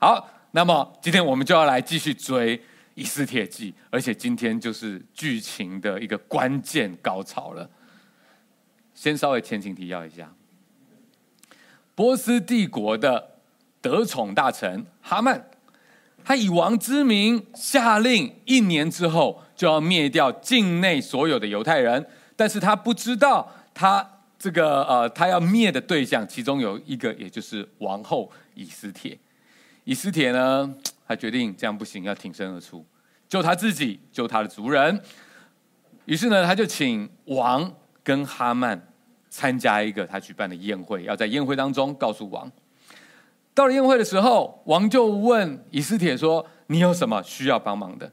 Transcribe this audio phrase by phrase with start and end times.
[0.00, 2.62] 好，那么今天我们就要来继续追
[2.94, 7.68] 以斯帖记，而且今天就是剧情的一个关键高潮了。
[8.94, 10.32] 先稍微前情提要一下，
[11.96, 13.40] 波斯帝国的
[13.80, 15.44] 得宠大臣哈曼，
[16.24, 22.06] 他以王之名下令，一年之后就要灭掉境内所有的犹太人，
[22.36, 29.18] 但是他不知道他这个呃，他要灭的对象，其中有一个，也就是王后以斯帖。
[29.88, 30.74] 以斯帖呢，
[31.08, 32.84] 他决定这样不行，要挺身而出，
[33.26, 35.00] 救他自己，救他的族人。
[36.04, 37.74] 于是呢，他就请王
[38.04, 38.78] 跟哈曼。
[39.30, 42.50] 参加一个他举办的宴会，要在宴会当中告诉王。
[43.54, 48.10] 到了宴会的时候，王就问以斯帖说：“你有什么需要帮忙的？”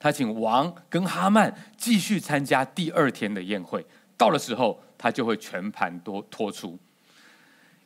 [0.00, 3.84] 他请王跟哈曼继续参加第二天的宴会。
[4.16, 6.78] 到了时候，他就会全盘都托出。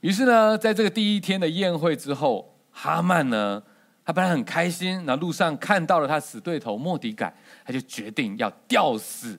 [0.01, 2.50] 于是呢，在这个第一天的宴会之后，
[2.83, 3.63] 哈曼呢，
[4.05, 7.35] 他本来很开心，那路上看到了他死对头莫迪改，
[7.65, 9.39] 他就决定要吊死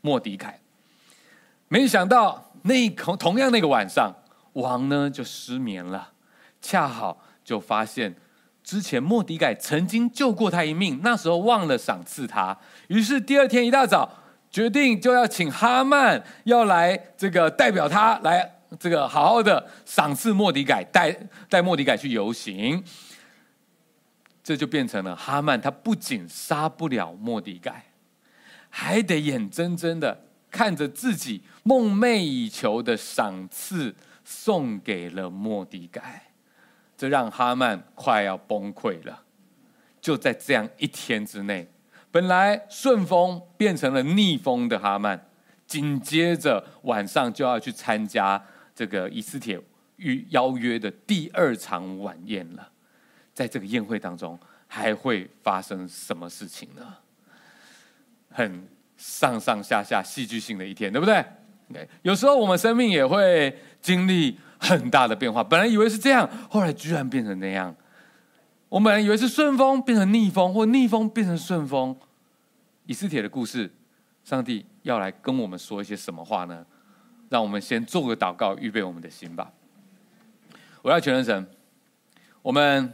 [0.00, 0.60] 莫迪改。
[1.68, 2.48] 没想到。
[2.64, 4.14] 那同同样那个晚上，
[4.52, 6.12] 王呢就失眠了，
[6.60, 8.14] 恰好就发现
[8.62, 14.08] 之前莫迪改曾经救过他一命，那时候忘了赏赐他，于是第二天一大早
[14.48, 21.12] 决定就要请哈曼要来这个代表他来这个好好的赏赐末底改，带
[21.48, 22.82] 带末底改去游行，
[24.42, 27.86] 这就变成了哈曼他不仅杀不了莫底改，
[28.70, 30.24] 还得眼睁睁的。
[30.50, 36.24] 看着自己梦寐以求的赏赐送给了莫底改，
[36.94, 39.22] 这让哈曼快要崩溃了。
[39.98, 41.66] 就在这样一天之内，
[42.10, 45.26] 本来顺风变成了逆风的哈曼，
[45.66, 49.60] 紧接着晚上就要去参加这个以斯帖
[49.96, 52.70] 与邀约的第二场晚宴了。
[53.34, 56.94] 在这个宴会当中，还会发生什么事情呢？
[58.30, 58.68] 很。
[58.98, 61.24] 上上下下戏剧性的一天，对不对
[62.02, 65.42] 有时候我们生命也会经历很大的变化。
[65.42, 67.74] 本来以为是这样，后来居然变成那样。
[68.68, 71.96] 我本来以为是顺风变成逆风，或逆风变成顺风。
[72.86, 73.68] 以斯帖的故事，
[74.22, 76.64] 上帝要来跟我们说一些什么话呢？
[77.32, 79.50] 让我们先做个祷告，预备我们的心吧。
[80.82, 81.46] 我要全能神，
[82.42, 82.92] 我们。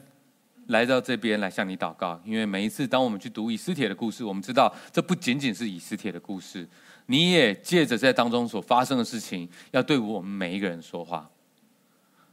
[0.69, 6.69] 来到这边来向你祷告，因为每一次当我们去读以斯帖的故事，我们知道这不仅仅是以斯帖的故事，
[7.06, 11.26] 你也借着在当中所发生的事情，要对我们每一个人说话。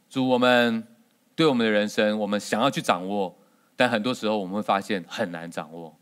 [0.09, 0.85] 主，我们
[1.33, 3.33] 对我们的人生，我们想要去掌握，
[3.77, 5.97] 但很多时候我们会发现很难掌握。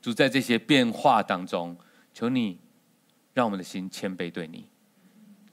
[0.00, 1.76] 主，在这些变化当中，
[2.12, 2.56] 求你
[3.32, 4.64] 让我们的心谦卑对你，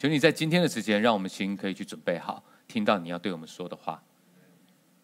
[0.01, 4.01] 求你在今天的时间，让我们心可以去准备好，听到你要对我们说的话。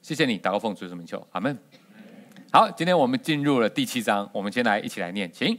[0.02, 1.56] 谢谢你，祷告奉主的名求，阿门。
[2.52, 5.56] 好，今天我们进入了第七章，我们先来一起来念，请。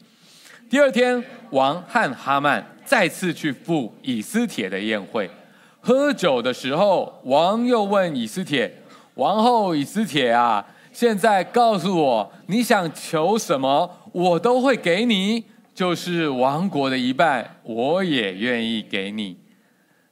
[0.69, 5.31] 第二天，王和哈曼再次去赴以斯帖的宴会，
[5.79, 8.83] 喝酒的时候，王又问以斯帖
[9.15, 15.45] ：“王后以斯帖啊，现在告诉我，你想求什么，我都会给你，
[15.79, 19.39] 就是王国的一半，我也愿意给你。”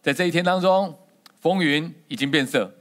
[0.00, 0.96] 在这一天当中，
[1.40, 2.72] 风云已经变色。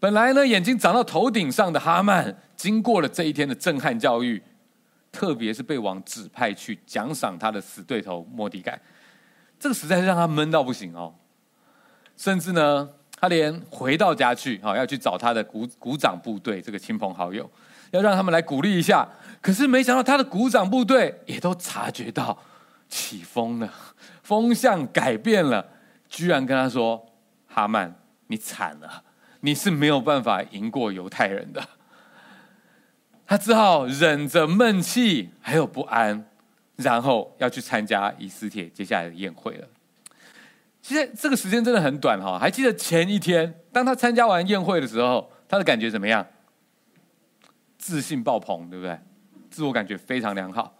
[0.00, 4.42] 本来呢，眼睛长到头顶上的哈曼，经过了这一天的震撼教育，
[5.12, 8.80] 特别是被王指派去奖赏他的死对头末底改，
[9.60, 11.14] 这个实在是让他闷到不行哦。
[12.16, 12.88] 甚至呢，
[13.20, 17.48] 他连回到家去，哈，要去找他的鼓鼓掌部队这个亲朋好友，
[17.92, 19.08] 要让他们来鼓励一下。
[19.40, 22.38] 可是没想到他的鼓掌部队也都察觉到
[22.88, 23.72] 起风了，
[24.22, 25.66] 风向改变了，
[26.08, 27.06] 居然跟他说
[27.46, 27.94] ：“哈曼，
[28.26, 29.04] 你惨了。”
[29.40, 31.62] 你是没有办法赢过犹太人的，
[33.24, 36.26] 他只好忍着闷气还有不安，
[36.74, 39.68] 然后要去参加以斯帖接下来的宴会了。
[40.82, 46.26] 其实这个时间真的很短哈，还记得前一天当他参加完宴会的时候，他的感觉怎么样？
[47.78, 48.98] 自信爆棚，对不对？
[49.58, 50.72] 自我感觉非常良好，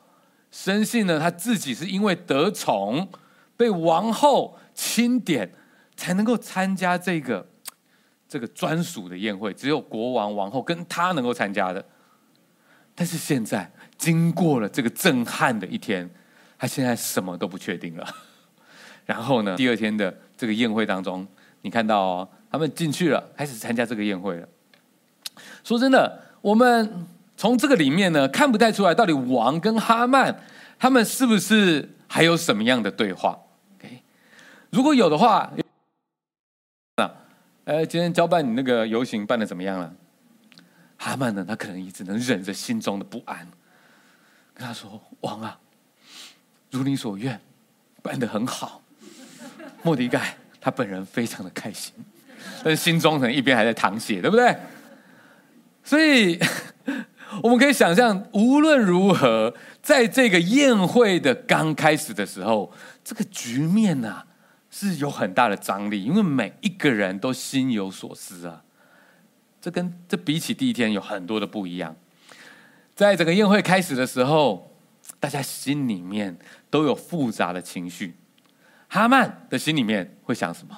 [0.53, 3.09] 深信呢他自己是因为得宠，
[3.57, 5.53] 被王后钦点，
[5.97, 7.45] 才能够参加这个。
[8.31, 11.83] 这个专属的宴会，只有国王、王后跟他能够参加的。
[12.95, 16.09] 但是现在，经过了这个震撼的一天，
[16.59, 18.07] 他现在什么都不确定了。
[19.07, 21.27] 然后呢，第二天的这个宴会当中，
[21.63, 24.47] 你看到，他们进去了，开始参加这个宴会了。
[25.65, 27.07] 说真的，我们
[27.39, 30.43] 从这个里面呢，看不太出来，到底王跟哈曼
[30.77, 33.39] 他们是不是还有什么样的对话
[33.79, 34.03] ？OK，
[34.71, 35.51] 如果有的话。
[37.65, 39.93] 哎，今天交办你那个游行办得怎么样了？
[40.97, 43.47] 哈曼呢，他可能也只能忍着心中的不安，
[44.55, 45.59] 跟他说：“王啊，
[46.71, 47.39] 如你所愿，
[48.01, 48.81] 办得很好。”
[49.85, 51.93] 莫迪盖他本人非常的开心，
[52.65, 54.57] 但是心中可能一边还在淌血，对不对？
[55.85, 56.41] 所以
[57.43, 62.73] 我们可以想象，无论如何，在这个宴会的刚开始的时候，
[63.05, 64.25] 这个局面呐、
[64.71, 68.63] 是有很大的张力，因为每一个人都心有所思啊。
[69.61, 71.95] 这跟这比起第一天有很多的不一样。
[72.95, 74.75] 在整个宴会开始的时候，
[75.21, 76.39] 大家心里面
[76.71, 78.17] 都有复杂的情绪。
[78.89, 80.77] 哈曼的心里面会想什么？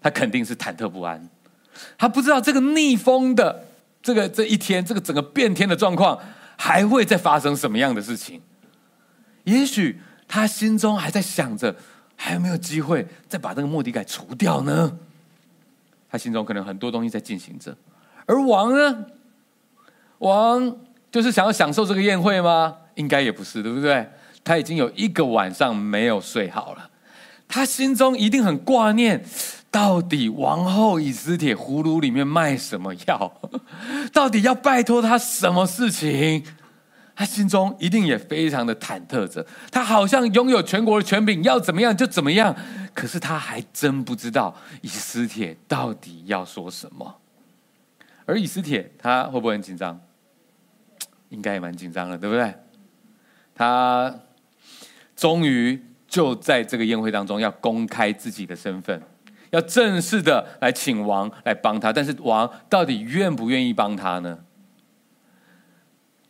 [0.00, 1.28] 他肯定是忐忑不安，
[1.98, 3.66] 他不知道这个逆风的
[4.06, 6.16] 这个这一天，这个整个变天的状况
[6.56, 8.40] 还会再发生什么样的事情。
[9.42, 11.74] 也许他心中还在想着，
[12.14, 14.96] 还有没有机会再把这个末底改除掉呢？
[16.08, 17.76] 他心中可能很多东西在进行着。
[18.26, 19.06] 而王呢？
[20.18, 20.76] 王
[21.10, 22.76] 就是想要享受这个宴会吗？
[22.94, 24.08] 应该也不是，对不对？
[24.44, 26.90] 他已经有一个晚上没有睡好了，
[27.48, 29.24] 他心中一定很挂念，
[29.70, 33.40] 到底王后以斯帖葫芦里面卖什么药？
[34.12, 36.44] 到底要拜托他什么事情？
[37.14, 39.46] 他心中一定也非常的忐忑着。
[39.70, 42.54] 他好像拥有全国的权柄，要怎么样就怎么样。
[42.94, 47.20] 可是他还真不知道以斯帖到底要说什么。
[48.24, 49.98] 而以斯帖他会不会很紧张？
[51.28, 52.54] 应该也蛮紧张的，对不对？
[53.54, 54.14] 他
[55.14, 59.02] 终于就在这个宴会当中要公开自己的身份，
[59.50, 61.92] 要正式的来请王来帮他。
[61.92, 64.38] 但是王到底愿不愿意帮他呢？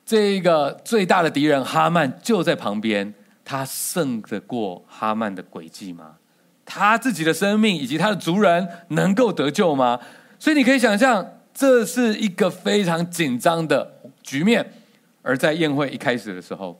[0.05, 3.15] 这个最大的敌人哈曼就在旁边，
[3.45, 6.17] 他胜得过哈曼的诡计吗？
[6.65, 10.01] 他自己的生命以及他的族人能够得救吗？
[10.39, 11.33] 所以你可以想象。
[11.59, 13.91] 这是一个非常紧张的
[14.23, 14.75] 局面，
[15.23, 16.79] 而在宴会一开始的时候，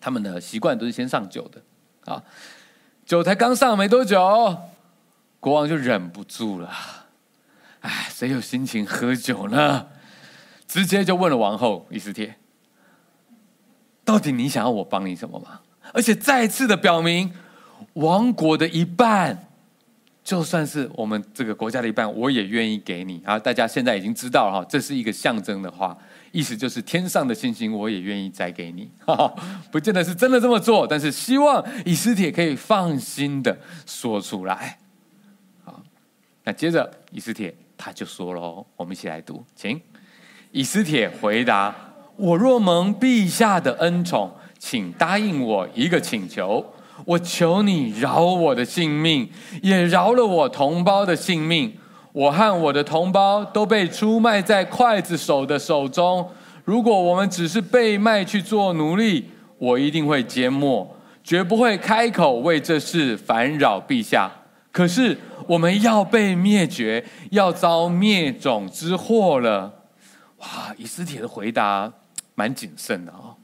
[0.00, 1.60] 他们的习惯都是先上酒的，
[2.04, 2.22] 啊，
[3.04, 4.56] 酒才刚上没多久，
[5.40, 6.70] 国王就忍不住了，
[7.80, 9.86] 哎，谁有心情喝酒呢？
[10.66, 12.36] 直接就问了王后伊斯帖，
[14.04, 15.60] 到底你想要我帮你什么吗？
[15.92, 17.32] 而且再次的表明，
[17.94, 19.44] 王国的一半。
[20.24, 23.38] 就算是我们这个国家的一半，我也愿意给你啊！
[23.38, 25.96] 大家现在已经知道了哈，这是一个象征的话，
[26.32, 29.34] 意思就是天上的星星我也愿意摘给你哈哈。
[29.72, 34.78] 不见得是真的这么做，但是希望以斯帖可以放心的说出来。
[36.48, 39.78] 那接着以斯帖他就说了，我们一起来读，请。
[40.50, 41.76] 以斯帖回答：
[42.16, 46.64] 我若蒙陛下的恩宠，请答应我一个请求。
[47.04, 49.28] 我求你饶我的性命，
[49.60, 51.70] 也饶了我同胞的性命。
[52.12, 56.26] 我和我的同胞都被出卖在刽子手的手中。
[56.64, 59.26] 如果我们只是被卖去做奴隶，
[59.58, 64.32] 我一定会缄默，绝不会开口为这事烦扰陛下。
[64.78, 69.82] 可是我们要被灭绝，要遭灭种之祸了。
[70.36, 71.92] 哇，以斯帖的回答
[72.36, 73.34] 蛮谨慎的哦。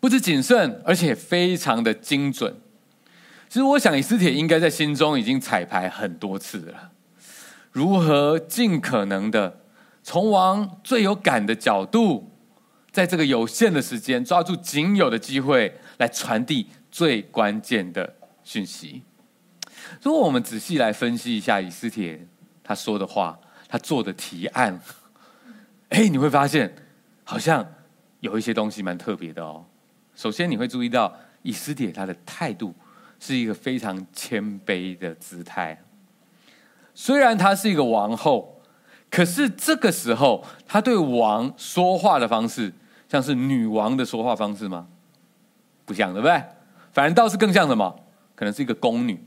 [0.00, 2.56] 不止谨慎，而且非常的精准。
[3.48, 6.90] 其实，我想以斯帖应该在心中已经彩排很多次了，
[7.70, 9.60] 如何尽可能的
[10.02, 12.28] 从王最有感的角度，
[12.90, 19.02] 在这个有限的时间，抓住仅有的机会来传递最关键的讯息。
[20.02, 22.26] 如果我们仔细来分析一下以斯帖
[22.64, 24.80] 他说的话，他做的提案，
[25.90, 26.74] 哎，你会发现
[27.22, 27.64] 好像
[28.18, 29.64] 有一些东西蛮特别的哦。
[30.16, 32.74] 首先，你会注意到以斯帖他的态度
[33.20, 35.80] 是一个非常谦卑的姿态。
[36.94, 38.60] 虽然她是一个王后，
[39.08, 42.72] 可是这个时候她对王说话的方式，
[43.08, 44.88] 像是女王的说话方式吗？
[45.84, 46.42] 不像，对不对？
[46.92, 47.94] 反而倒是更像什么？
[48.34, 49.24] 可能是一个宫女，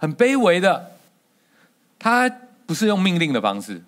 [0.00, 0.90] 很卑微的。
[1.96, 2.28] 他
[2.66, 3.80] 不是用命令的方式，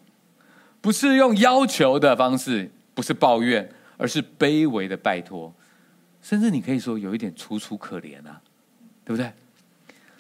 [0.81, 5.53] 不是用要求的方式，不是抱怨，而是卑微的拜托。
[6.21, 8.41] 甚至你可以说有一点楚楚可怜啊，
[9.05, 9.33] 对不对？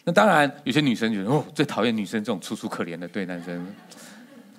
[0.05, 3.65] 那当然，有些女生觉得哦，最讨厌女生这种楚楚可怜的对男生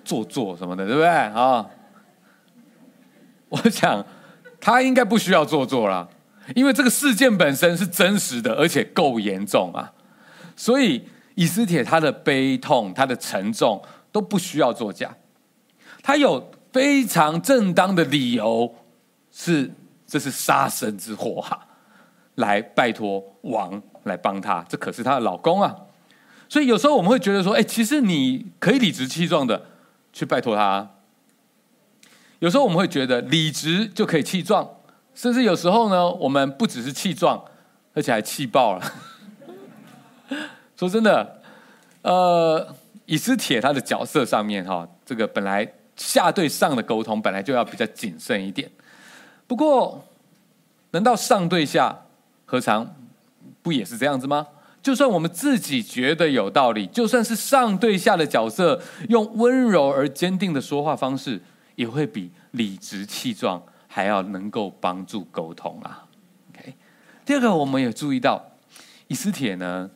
[0.04, 1.66] 做作什么的，对不对啊？
[3.48, 4.04] 我想
[4.60, 6.08] 他应该不需要做作了，
[6.54, 9.92] 因为这个事件本身是真实的，而且够严重啊。
[10.56, 15.16] 所以以斯帖他的悲痛、他的沉重都不需要作假，
[16.02, 18.74] 他有非常正当的理由
[19.30, 19.72] 是。
[20.06, 21.66] 这是杀身之祸哈、啊！
[22.36, 25.74] 来拜托王来帮他，这可是他的老公啊。
[26.48, 29.66] 所以有时候我们会觉得说，哎，其实你可以理直气壮的
[30.12, 30.88] 去拜托他，
[32.38, 34.68] 有时候我们会觉得理直就可以气壮，
[35.14, 37.42] 甚至有时候呢，我们不只是气壮，
[37.94, 38.92] 而且还气爆了。
[40.76, 41.42] 说真的，
[42.02, 42.74] 呃，
[43.06, 45.66] 以斯帖他的角色上面哈，这个本来
[45.96, 48.70] 下对上的沟通本来就要比较谨慎一点。
[49.46, 50.04] 不过，
[50.90, 52.06] 难道上对下
[52.44, 52.96] 何尝
[53.62, 54.46] 不也是这样子吗？
[54.82, 58.78] 就算我们自己觉得有道理，就算是上对下的角色，
[59.08, 61.40] 用温柔而坚定的说话方式，
[61.74, 66.04] 也会比理直气壮还要能够帮助沟通啊。
[66.50, 66.74] OK，
[67.24, 68.44] 第二个，我们也注意到，
[69.06, 69.88] 以斯帖呢，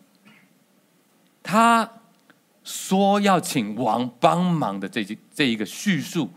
[1.50, 1.90] 他
[2.62, 5.02] 说要请王帮忙的这
[5.34, 6.30] 这一个叙述，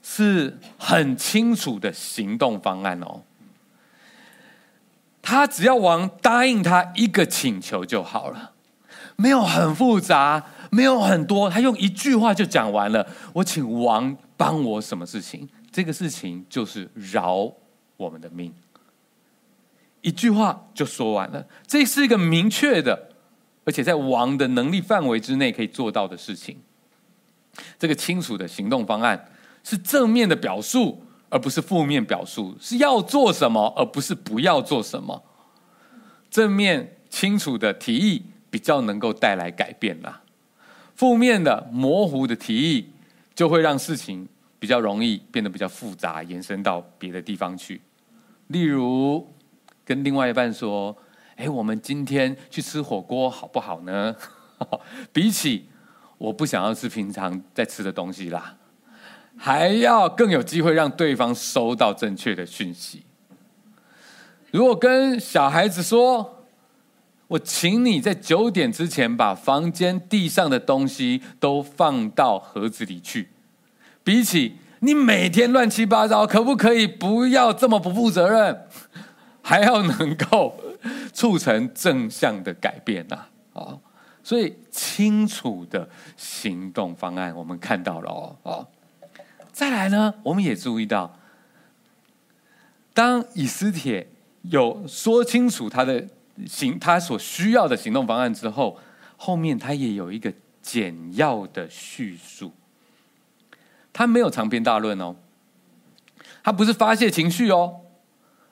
[0.00, 3.22] 是很清楚的行动方案哦。
[5.20, 8.52] 他只要王答应他一个请求就好了，
[9.16, 13.04] 没有很复杂，没有很多，他用一句话就讲完了。
[13.32, 15.48] 我请王帮我什么事情？
[15.72, 17.52] 这个事情就是饶
[17.96, 18.54] 我们的命，
[20.02, 21.44] 一句话就说完了。
[21.66, 23.08] 这是一个明确的，
[23.64, 26.56] 而且在王的能力范围之内可以做到的事情。
[27.78, 29.30] 这个清楚的行动方案
[29.62, 31.04] 是正面的表述。
[31.34, 35.24] 而不是负面表述，是要做什么，而不是不要做什么。
[36.30, 40.20] 正面清楚的提议比较能够带来改变啦，
[40.94, 42.90] 负面的模糊的提议
[43.34, 44.28] 就会让事情
[44.58, 47.80] 比较容易变得比较复杂，延伸到别的地方去。
[48.48, 49.26] 例如，
[49.86, 50.94] 跟另外一半说
[51.42, 54.14] ：“哎，我们今天去吃火锅好不好呢？”
[55.12, 55.66] 比起
[56.18, 58.56] 我不想要吃平常在吃的东西啦。
[59.36, 63.02] 还要更有机会让对方收到正确的讯息。
[64.52, 66.44] 如果跟小孩子说
[67.26, 73.30] ：“我请你在九点之前把房间地上的东西都放到盒子里去。”
[74.04, 78.68] 比起你每天乱七八糟，可不可以不要这么不负责任？
[79.44, 80.54] 还要能够
[81.12, 83.26] 促成正向的改变呐！
[83.52, 83.78] 啊，
[84.22, 88.66] 所以清楚的行动方案，我们看到了哦，啊。
[89.52, 91.18] 再来呢，我们也注意到，
[92.94, 94.08] 当以斯帖
[94.42, 96.08] 有说清楚他的
[96.46, 98.78] 行，他所需要的行动方案之后，
[99.18, 102.52] 后面他也有一个简要的叙述。
[103.92, 105.14] 他没有长篇大论哦，
[106.42, 107.81] 他不是发泄情绪哦，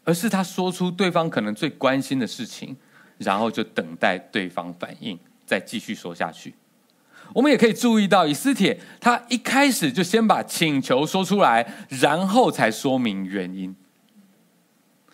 [0.04, 2.76] 而是他说出对方可能最关心的事情，
[3.18, 6.54] 然后就等待对方反应，再继续说下去。
[7.32, 13.76] 我们也可以注意到，以斯帖他一开始就先把请求说出来，然后才说明原因。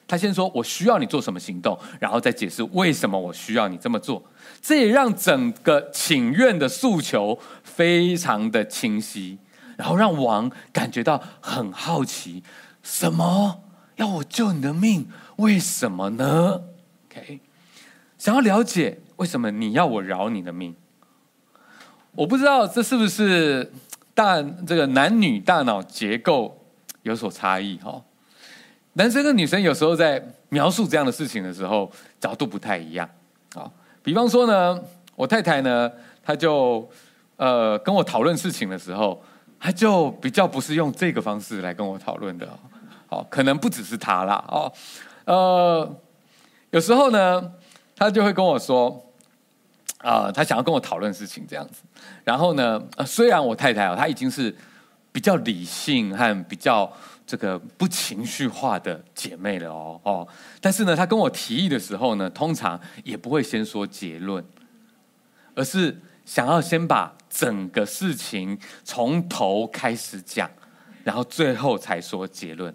[0.09, 4.23] 他先说：“我需要你做什么行动”，然后再解释为什么我需要你这么做。
[4.63, 9.37] 这也让整个请愿的诉求非常的清晰，
[9.77, 12.45] 然后让王感觉到很好奇：
[12.85, 13.65] 什么
[13.97, 15.09] 要我救你的命？
[15.37, 16.63] 为什么呢
[17.11, 17.41] ？OK，
[18.17, 20.75] 想要了解为什么你要我饶你的命。
[22.13, 23.71] 我不知道这是不是
[24.15, 26.59] 大这个男女大脑结构
[27.03, 28.03] 有所差异哈？
[28.95, 33.07] 男生跟女生有时候在描述这样的事情的时候角度不太一样
[33.55, 33.71] 啊。
[34.03, 34.83] 比方说呢，
[35.15, 35.91] 我太太呢，
[36.23, 36.89] 她就
[37.37, 39.23] 呃跟我讨论事情的时候，
[39.61, 42.49] 她就比较不是用这个方式来跟我讨论的。
[43.07, 44.73] 好，可能不只是她啦哦。
[45.25, 46.01] 呃，
[46.71, 47.53] 有时候呢，
[47.95, 49.03] 她就会跟我说。
[49.99, 51.83] 啊、呃，他想要跟我讨论事情这样子，
[52.23, 54.55] 然后呢，呃，虽然我太太哦，她已经是
[55.11, 56.93] 比较理性和比较
[57.27, 60.29] 这个不情绪化的姐妹了哦哦，
[60.61, 64.45] 但是呢，她跟我提议的时候呢，通常也不会先说结论，
[65.57, 70.49] 而是想要先把整个事情从头开始讲，
[71.03, 72.73] 然后最后才说结论。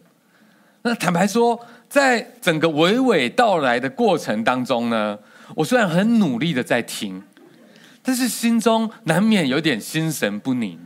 [0.83, 5.19] 那 坦白说，在整个娓娓道来的过程当中呢，
[5.55, 7.21] 我虽然很努力的在听，
[8.01, 10.79] 但是心中难免有点心神不宁，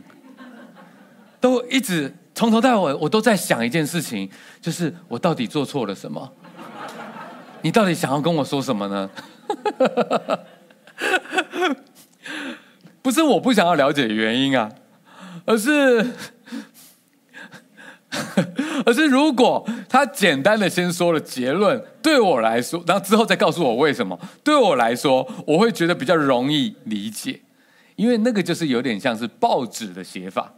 [1.40, 4.28] 都一直从头到尾，我都在想一件事情，
[4.60, 6.30] 就是我到底做错了什么？
[7.62, 9.10] 你到底想要跟我说什么呢？
[13.00, 14.70] 不是我不想要了解原因啊，
[15.46, 16.04] 而是。
[18.84, 27.40] 而是如果他简单的先说了结论，对我来说，然后之后再告诉我为什么，对我来说，我会觉得比较容易理解，
[27.96, 30.52] 因为那个就是有点像是报纸的写法，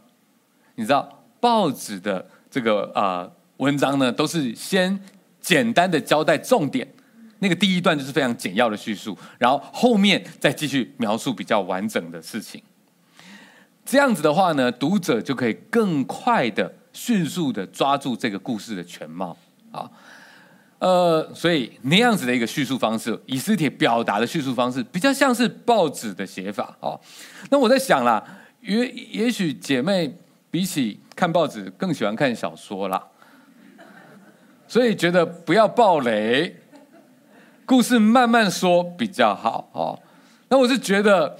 [0.75, 4.99] 你知道，报纸的这个啊、呃、文章呢，都是先
[5.39, 6.87] 简单的交代重点，
[7.39, 12.61] 那个第一段就是非常简要的叙述，然后后面再继续描述比较完整的事情，
[13.85, 16.75] 这样子的话呢，读者就可以更快的。
[16.99, 19.35] 迅速的抓住这个故事的全貌
[19.71, 19.89] 啊。
[20.79, 26.99] 呃，所以那样子的一个叙述方式，以斯帖表达的叙述方式，比较像是报纸的写法哦。
[27.49, 28.21] 那我在想啦，
[28.61, 30.13] 也也许姐妹
[30.51, 33.01] 比起看报纸更喜欢看小说啦，
[34.67, 36.53] 所以觉得不要爆雷，
[37.65, 39.99] 故事慢慢说比较好哦。
[40.49, 41.37] 那我是觉得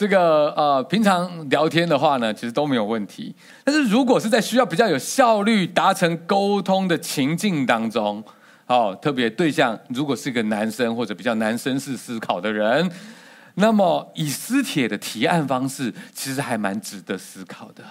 [0.00, 3.34] 这个呃，平常聊天的话呢，其实都没有问题。
[3.62, 8.24] 但是如果是在需要比较有效率达成沟通的情境当中，
[8.66, 12.90] 哦，特别对象如果是一个男生或者比较男生式思考的人，
[13.56, 17.84] 那么以斯帖的提案方式其实还蛮值得思考的。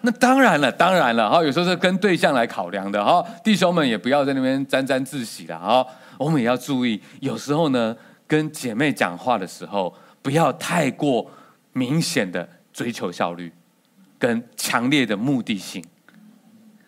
[0.00, 5.86] 那当然了，当然了，哈，有时候是跟对象来考量的，哈，弟兄们也不要在那边沾沾自喜了，哈，
[6.18, 7.96] 我们也要注意，有时候呢，
[8.26, 9.94] 跟姐妹讲话的时候，
[10.26, 11.30] 不要太过
[11.72, 13.52] 明显的追求效率，
[14.18, 15.84] 跟强烈的目的性。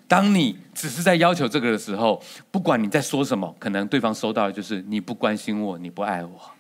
[0.09, 6.51] 当你只是在要求这个的时候，不管你在说什么，可能对方收到的就是你不关心我，你不爱我。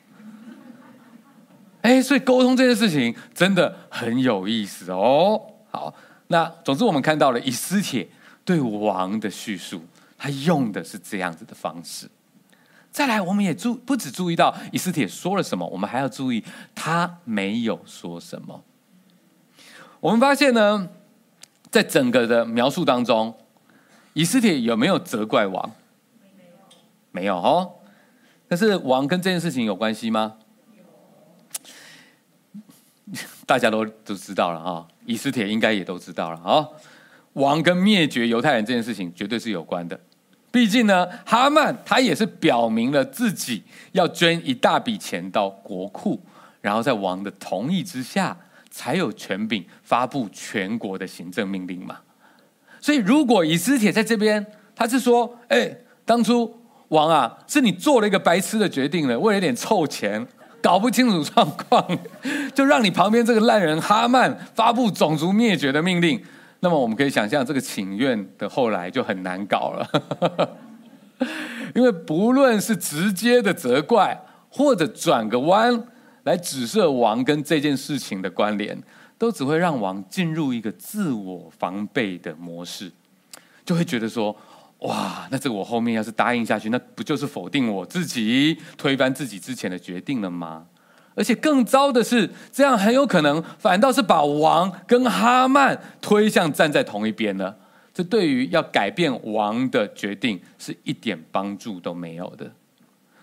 [1.80, 5.42] 哎，所以沟通这件事情真的很有意思哦。
[5.72, 5.92] 好，
[6.28, 8.08] 那总之我们看到了以斯帖
[8.44, 9.82] 对王的叙述，
[10.16, 12.08] 他用的是这样子的方式。
[12.90, 18.62] 再来，我们也注不只注意到以斯帖说了什么，我们还要注意他没有说什么。
[20.00, 20.88] 我们发现呢。
[21.70, 23.36] 在整个的描述当中，
[24.14, 25.70] 以斯帖有没有责怪王？
[27.10, 27.74] 没有哦。
[28.48, 30.38] 但是王跟这件事情有关系吗？
[33.44, 36.66] 大家都都知道了哈，以斯帖应该也都知道了哈。
[37.34, 40.00] 王跟灭绝犹太人这件事情绝对是有关的。
[40.50, 43.62] 毕竟呢，哈曼他也是表明了自己
[43.92, 46.20] 要捐一大笔钱到国库，
[46.60, 48.36] 然后在王的同意之下。
[48.70, 51.96] 才有权柄发布全国的行政命令嘛。
[52.80, 55.68] 所以，如果以斯帖在这边，他是说：“哎，
[56.04, 56.54] 当初
[56.88, 60.24] 王啊，是你做了一个白痴的决定了，为了一点臭钱，
[60.62, 61.98] 搞不清楚状况，
[62.54, 66.22] 就让你旁边这个烂人哈曼发布种族灭绝的命令。”
[66.60, 70.58] 那么，我们可以想象，这个请愿的后来就很难搞了，
[71.74, 75.84] 因为不论是直接的责怪，或者转个弯。
[76.24, 78.78] 来指涉王跟这件事情的关联，
[79.16, 82.92] 都只会让王进入一个自我防备的模式，
[83.64, 84.36] 就会觉得说：
[84.80, 90.66] 哇，那这个我后面要是答应下去，那不就是否定我自己，推翻自己之前的决定了吗？
[91.14, 97.56] 而且更糟的是，这样很有可能反倒是把王跟哈曼推向站在同一边了。
[97.92, 102.50] 这对于要改变王的决定是一点帮助都没有的。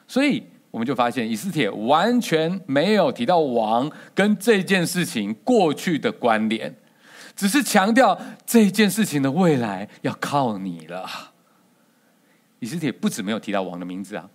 [0.08, 0.44] 所以。
[0.72, 6.76] 我们就发现以斯帖完全没有提到王跟这件事情过去的关联，
[7.34, 11.10] 只是强调这件事情的未来要靠你了。
[12.60, 14.30] 以斯帖不止没有提到王的名字啊，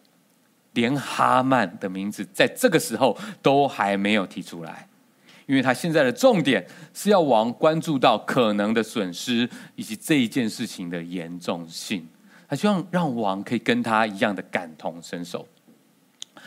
[0.75, 4.89] 连哈曼的名字在这个时候都还没有提出来，
[5.47, 12.07] 因为他现在的重点是要王关注到可能的损失以及这一件事情的严重性，
[12.49, 15.47] 他希望让王可以跟他一样的感同身受。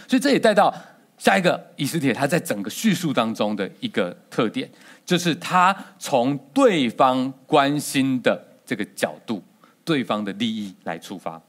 [0.08, 0.74] 所以这也带到
[1.18, 4.70] 下一个以斯帖，他在整个叙述当中的一个特点，
[5.06, 9.44] 就是他从对方关心的这个角度、
[9.86, 11.42] 对方的利益来出发。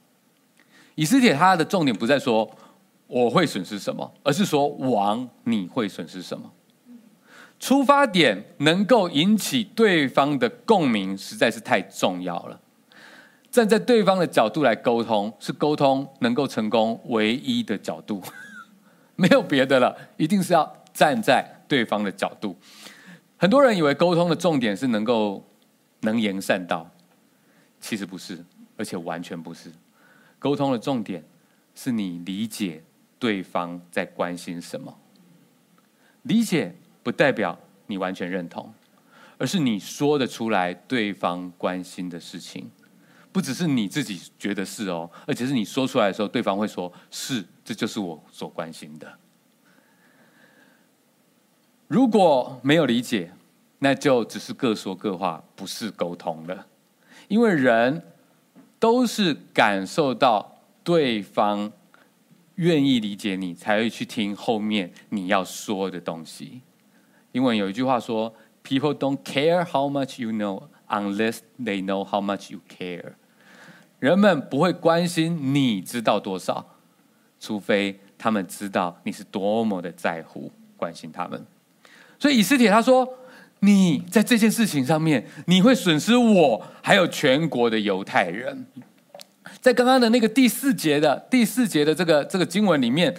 [0.96, 2.48] 以斯帖他的重点不在说
[3.14, 6.50] 我会损失什么，而是说王你会损失什么。
[7.60, 12.60] 出发点能够引起对方的共鸣，实在是太重要了。
[13.52, 18.20] 站在对方的角度来沟通，是沟通能够成功唯一的角度。
[19.14, 22.56] 没有别的了，一定是要站在对方的角度。
[23.36, 25.48] 很多人以为沟通的重点是能够
[26.00, 26.90] 能言善道，
[27.80, 28.44] 其实不是，
[28.76, 29.70] 而且完全不是。
[30.40, 31.24] 沟通的重点
[31.76, 32.82] 是你理解
[33.24, 34.94] 对方在关心什么。
[36.24, 38.74] 理解不代表你完全认同，
[39.38, 42.70] 而是你说得出来对方关心的事情。
[43.32, 49.10] 不只是你自己觉得是哦，而且是你说出来的时候，对方会说：“是，这就是我所关心的。”
[51.88, 53.32] 如果没有理解，
[53.78, 56.66] 那就只是各说各话，不是沟通了。
[57.28, 58.02] 因为人
[58.78, 61.72] 都是感受到对方
[62.56, 66.60] 愿意理解你，才会去听后面你要说的东西。
[67.32, 73.14] 英文有一句话说：“People don't care how much you know unless they know how much you care。”
[73.98, 76.76] 人们不会关心你知道多少，
[77.40, 81.44] 除非他们知道你是多么的在乎、关心他们。
[82.18, 83.08] 所以以斯帖他说
[83.60, 88.66] ：“你在这件事情上面，你会损失我，还有全国的犹太人。
[89.64, 93.16] 在刚刚的那个第四节的第四节的这个这个经文里面，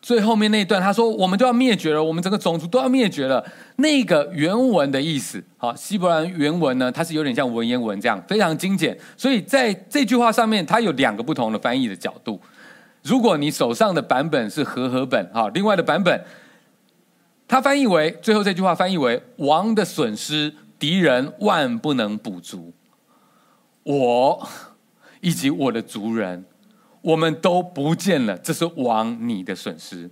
[0.00, 3.44] 最后面那一段，他说：“我们都要灭绝了，我们整个种族都要灭绝了。”
[3.78, 8.96] 那个原文的意思，好，希伯来原文呢，它是有点像文言文这样，非常精简。
[9.16, 12.40] 所以在这句话上面，它有两个不同的翻译的角度。
[13.02, 16.24] 如果你手上的版本是和合本，哈，另外的版本，
[17.48, 22.72] 它翻译为最后这句话翻译为：“王的损失，敌人万不能补足。”
[23.82, 24.48] 我。
[25.20, 26.44] 以及我的族人，
[27.00, 30.10] 我们都不见了，这是王你的损失，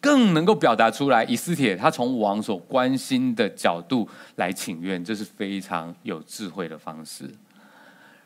[0.00, 1.24] 更能够表达出来。
[1.24, 7.30] 以斯帖他从王所关心的角度来请愿，这是非常有智慧的方式。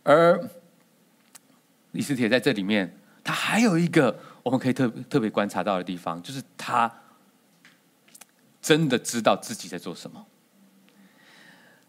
[0.03, 0.41] 而
[1.93, 6.91] 以斯帖在这里面，他还有一个我们可以特特别观察到的地方，就是他
[8.63, 10.27] 真的知道自己在做什么，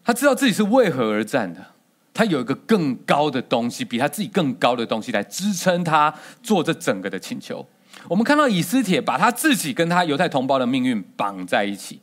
[0.04, 1.66] 他知道自己是为何而战的。
[2.14, 7.66] 他有一个更高的东西，比他自己更高的东西来支撑他做这整个的请求。
[8.08, 12.00] 我们看到以斯帖把他自己跟他犹太同胞的命运绑在一起。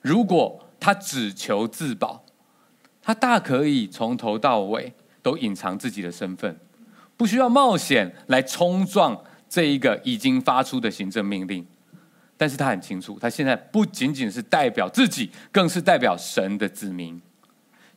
[0.00, 2.24] 如果他只求自保，
[3.02, 6.58] 他大可以从头到尾都隐藏自己的身份，
[7.16, 11.66] 不需要冒险来冲撞这一个已经发出的行政命令。
[12.36, 17.20] 但是他很清楚，他现在不仅仅是代表自己，更是代表神的子民。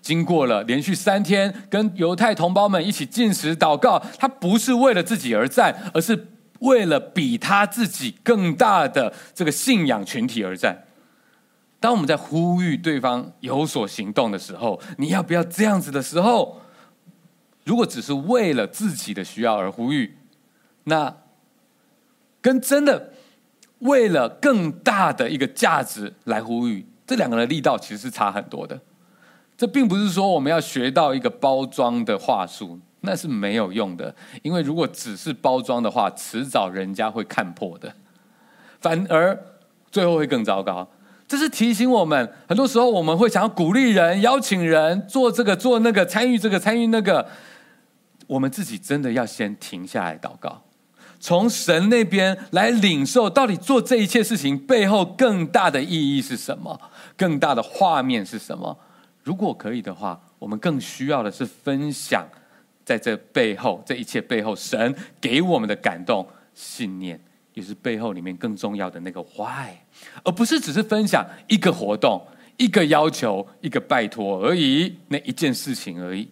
[0.02, 6.28] 经过了连续三天跟犹太同胞们一起进食祷告，他不是为了自己而战，而是
[6.60, 10.86] 为了比他自己更大的这个信仰群体而战。
[11.80, 16.62] 当我们在呼吁对方有所行动的时候，你要不要这样子的时候？
[17.64, 20.18] 如果只是为了自己的需要而呼吁，
[20.86, 21.16] 那
[22.42, 23.14] 跟真的
[23.80, 28.82] 为了更大的一个价值来呼吁，这两个人力道其实是差很多的。
[29.58, 34.14] 这并不是说我们要学到一个包装的话术，那是没有用的。
[34.42, 37.94] 因为如果只是包装的话，迟早人家会看破的，
[38.80, 39.38] 反而
[39.92, 40.88] 最后会更糟糕。
[41.28, 47.26] 这是提醒我们，很多时候我们会想要鼓励人、邀请人做这个、做那个、参与这个、参与那个，
[48.28, 50.64] 我们自己真的要先停下来祷告，
[51.22, 56.78] 从神那边来领受，到底做这一切事情背后更大的意义是什么？
[57.16, 58.78] 更大的画面是什么？
[59.24, 62.28] 如果可以的话，我们更需要的是分享，
[62.84, 67.20] 在这背后，这一切背后，神给我们的感动、信念，
[67.54, 69.70] 也是背后里面更重要的那个 why，
[70.24, 72.22] 而不是只是分享一个活动、
[72.58, 76.28] 一个要求、一个拜托而已，那一件事情而已。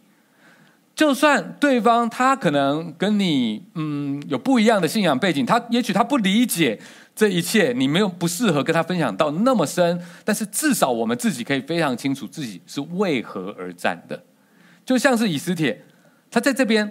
[0.96, 6.80] 就算对方他可能跟你嗯有不一样的信仰背景，他也许他不理解。
[7.20, 14.24] 这一切你没有不适合跟他分享到那么深，但是至少我们自己可以非常清楚自己是为何而战的，
[14.86, 15.84] 就像是以斯帖，
[16.32, 16.90] 他在这边，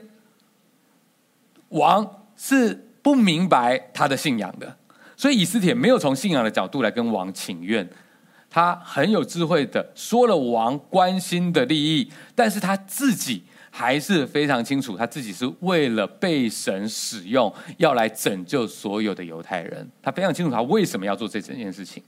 [1.70, 4.76] 王是不明白他的信仰的，
[5.16, 7.88] 所以以斯帖没有从信仰的角度来跟王请愿，
[8.50, 13.44] 他很有智慧的说了王关心的利益，但是他自己。
[13.78, 19.88] 还是非常清楚，他自己是为了被神使用，要来拯救所有的犹太人。
[20.02, 22.02] 他非常清楚他为什么要做这整件事情。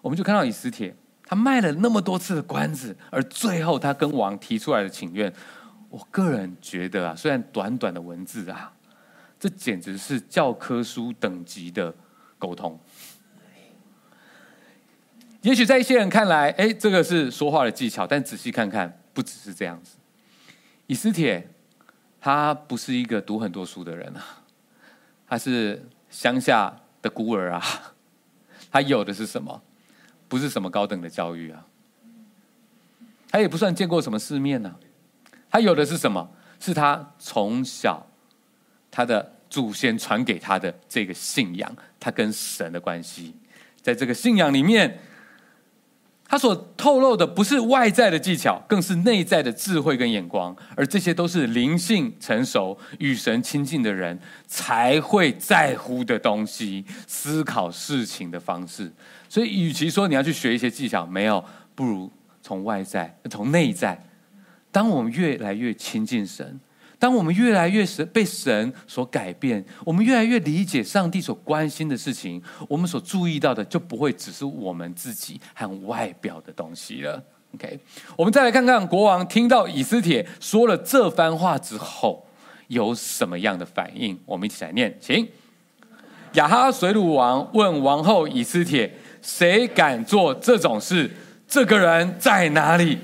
[0.00, 5.30] 我们就看到以斯帖，他卖了那么多次的关子，而最后他跟王提出来的请愿，
[5.90, 8.72] 我个人觉得啊，虽然短短的文字啊，
[9.38, 11.94] 这简直是教科书等级的
[12.38, 12.80] 沟通。
[15.42, 19.98] 也许在一些人看来，哎，这个是说话的技巧，但仔细看看，不只是这样子。
[20.90, 21.48] 以斯帖，
[22.20, 24.42] 他不是一个读很多书的人啊，
[25.24, 27.62] 他是乡下的孤儿啊，
[28.72, 29.62] 他有的是什么？
[30.26, 31.64] 不是什么高等的教育啊，
[33.30, 34.74] 他也不算见过什么世面呢、啊。
[35.48, 36.28] 他有的是什么？
[36.58, 38.04] 是他从小
[38.90, 43.36] 他的祖先传给他的这个信仰，他跟神的关系，
[43.80, 44.98] 在这个信仰里面。
[46.30, 54.16] 他所透露的不是外在的技巧，更是内在的智慧跟眼光，而这些都是灵性成熟、与神亲近的人
[54.46, 58.92] 才会在乎的东西，思考事情的方式。
[59.28, 62.08] 所以，与其说你要去学一些技巧，没有，不如
[62.40, 64.00] 从外在、从内在。
[64.70, 66.60] 当我们越来越亲近神。
[67.00, 77.20] 当我们越来越神被神所改变，我们越来越理解上帝所关心的事情，我们所注意到的就不会只是我们自己和外表的东西了。
[77.54, 77.80] OK，
[78.16, 82.24] 我们再来看看国王听到以斯帖说了这番话之后
[82.68, 84.16] 有什么样的反应。
[84.26, 85.26] 我们一起来念，请
[86.34, 91.10] 亚哈水鲁王问王后以斯帖：谁敢做这种事？
[91.48, 92.98] 这个人在哪里？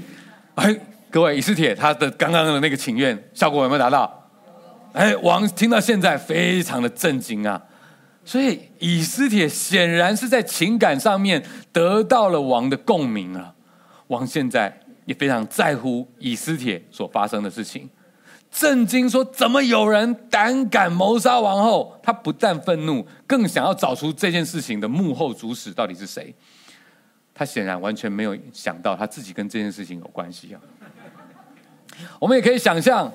[0.54, 0.78] 哎，
[1.10, 4.30] 各位，以斯帖他的刚刚的那个请愿效果有没有达到？
[4.92, 7.62] 哎，王听到现在非常的震惊啊！
[8.24, 13.54] 所以以斯帖显然是在情感上面得到了王的共鸣啊。
[14.08, 17.88] 王现在也非常在乎以斯帖所发生的事情，
[18.50, 21.98] 震惊说：怎么有人胆敢谋杀王后？
[22.02, 26.34] 他不但愤怒，更想要找出这件事情的幕后主使到底是谁。
[27.34, 30.60] 他显然完全没有想到他自己跟这件事情有关系啊！
[32.18, 33.12] 我们也可以想象，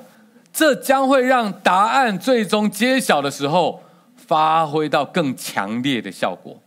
[0.52, 3.82] 这将会让答案最终揭晓的时候，
[4.15, 6.62] 发挥到更强烈的效果，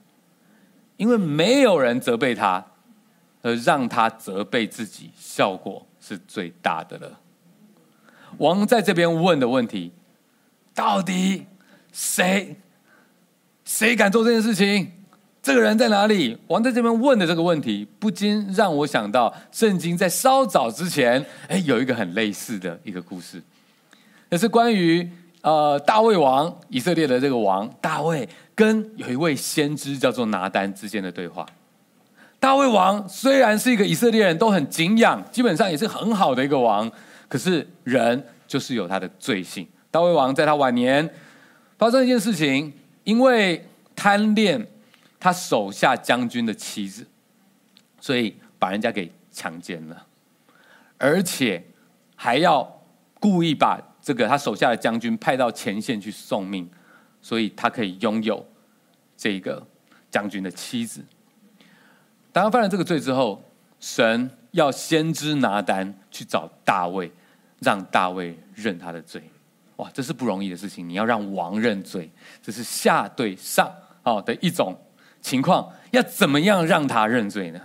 [0.96, 2.64] 因为没有人责备他，
[3.42, 7.20] 而让他责备自己，效果是最大的了。
[8.38, 9.92] 王在这边问的问题，
[10.74, 11.46] 到底
[11.92, 12.56] 谁
[13.64, 14.92] 谁敢做这件事情？
[15.44, 16.34] 这个人在哪里？
[16.46, 23.42] 王在这边问的这个问题，不禁让我想到圣经在稍早之前，哎，有一个很类似的一个故事，
[24.30, 25.06] 那是关于
[25.42, 31.44] 呃大卫王以色列的这个王大卫跟有一位先知叫做拿单之间的对话。
[32.40, 36.90] 大卫王虽然是一个以色列人都很敬仰，基本上也是很好的一个王，
[37.28, 39.68] 可是人就是有他的罪性。
[39.90, 41.06] 大卫王在他晚年
[41.76, 42.72] 发生一件事情，
[43.04, 43.62] 因为
[43.94, 44.66] 贪恋。
[45.24, 47.06] 他手下将军的妻子，
[47.98, 50.06] 所以把人家给强奸了，
[50.98, 51.64] 而且
[52.14, 52.70] 还要
[53.18, 56.68] 故意把这个他手下的将军派到前线去送命，
[57.22, 58.46] 所以他可以拥有
[59.16, 59.66] 这个
[60.10, 61.02] 将军的妻子。
[62.30, 63.42] 当他犯了这个罪之后，
[63.80, 67.10] 神要先知拿单去找大卫，
[67.60, 69.22] 让大卫认他的罪。
[69.76, 72.10] 哇，这是不容易的事情，你要让王认罪，
[72.42, 74.78] 这是下对上好的一种。
[75.24, 77.60] 情况要怎么样让他认罪呢？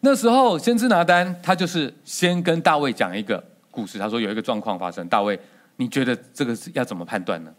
[0.00, 3.98] 那时候先知拿单，他就是先跟大卫讲一个故事。
[3.98, 5.40] 他说有一个状况发生，大卫，
[5.76, 7.50] 你觉得这个要怎么判断呢？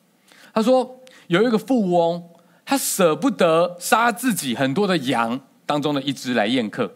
[0.53, 0.95] 他说
[1.25, 2.23] 有一个富翁，
[2.63, 6.89] 他舍不得杀自己很多的羊当中的一只来宴客，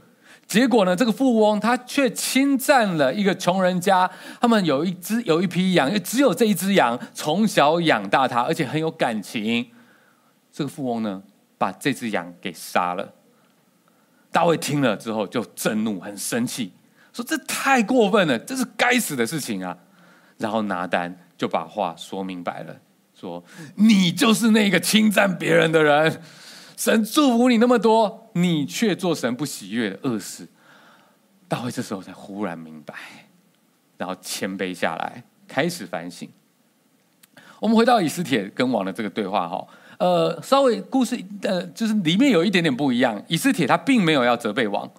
[0.45, 9.67] 结果呢，这个富翁他却侵占了一个穷人家，他们有一只有一批羊，只有这一只羊从小养大他，而且很有感情。
[10.51, 11.21] 这个富翁呢，
[11.63, 13.13] 把这只羊给杀了，
[14.33, 16.73] 大卫听了之后就震怒，很生气，
[17.13, 19.77] 说：“这太过分了，这是该死的事情啊！”
[20.37, 22.75] 然后拿单就把话说明白了，
[23.15, 23.41] 说
[23.79, 26.21] ：“你就是那个侵占别人的人，
[26.75, 30.45] 神祝福你那么多，你却做神不喜悦的恶事。”
[31.47, 32.93] 大卫这时候才忽然明白，
[33.97, 36.29] 然后谦卑下来，开始反省。
[37.61, 39.65] 我们回到以斯帖跟王的这个对话哈。
[40.03, 43.23] 呃，稍微故事呃，就是里面有一点点不一样。
[43.29, 44.91] 以斯帖他并没有要责备王，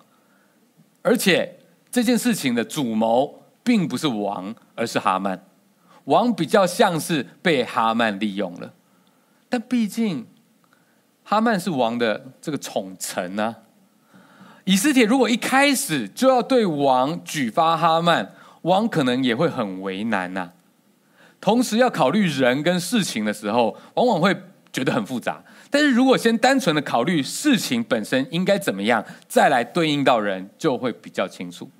[1.02, 1.58] 而且
[1.90, 5.44] 这件事情的主谋并不是王，而是哈曼。
[6.04, 8.72] 王比较像是被哈曼利用了，
[9.50, 10.26] 但毕竟
[11.22, 13.56] 哈曼是王的这个宠臣呢、啊。
[14.64, 20.52] 以斯帖如果一开始就要对王举发哈曼，王可能也会很为难呐、
[21.42, 24.34] 同时要考虑人跟事情的时候，往往会。
[24.74, 31.70] 觉得很复杂，但是如果先单纯的考虑事情本身应该怎么样，再来对应到人，就会比较清楚。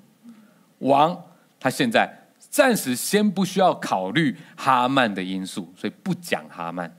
[0.79, 1.21] 王
[1.59, 6.89] 他现在暂时先不需要考虑哈曼的因素，所以不讲哈曼，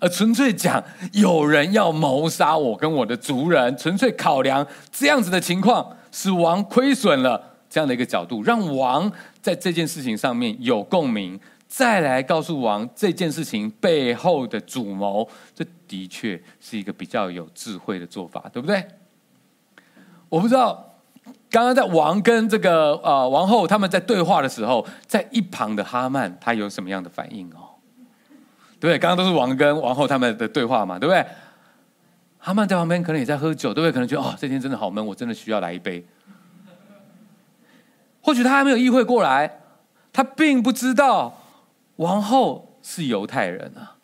[0.00, 11.38] 而纯粹讲有人要谋杀我跟我的族人，纯粹考量这样子的情况，使王亏损了这样的一个角度，让王在这件事情上面有共鸣。
[11.76, 18.86] 再来告诉王这件事情背后的主谋，这的确是一个比较有智慧的做法，对不对？
[20.28, 20.94] 我不知道
[21.50, 27.74] 刚刚在王跟这个呃王后他们在对话的时候，在一旁的哈曼他有什么样的反应哦？
[28.78, 28.96] 对不对？
[28.96, 31.26] 刚刚都是王跟王后他们的对话嘛，对不对？
[32.38, 33.90] 哈曼在旁边可能也在喝酒，对不对？
[33.90, 36.06] 可能觉得哦，这天真的好闷，我真的需要来一杯。
[38.20, 39.58] 或许他还没有意会过来，
[40.12, 41.40] 他并不知道。
[41.96, 43.96] 王后是犹太人啊，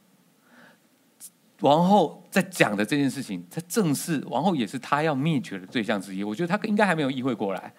[1.60, 6.24] 王后在讲的这件事情，在正是王后也是他要灭绝的对象之一。
[6.24, 7.74] 我觉得他应该还没有意会过来，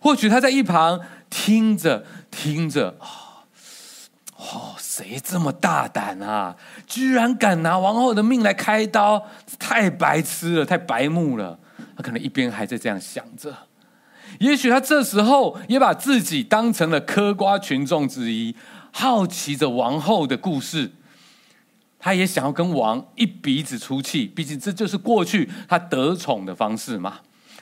[0.00, 2.96] 或许他在一旁听着听着，
[4.36, 6.56] 哦，谁这么大胆啊？
[6.86, 9.26] 居然敢拿王后的命来开刀，
[9.58, 11.58] 太白痴了，太白目了。
[11.96, 13.56] 他可能一边还在这样想着，
[14.38, 18.54] 也许他这时候也把自己当成了嗑瓜群众之一。
[18.98, 20.90] 好奇着王后的故事，
[21.98, 27.18] 他也想要跟王一鼻子出气，毕竟这就是过去他得宠的方式嘛。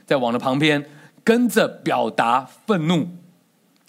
[0.07, 0.89] 在王的旁边
[1.25, 3.09] 跟着表达愤怒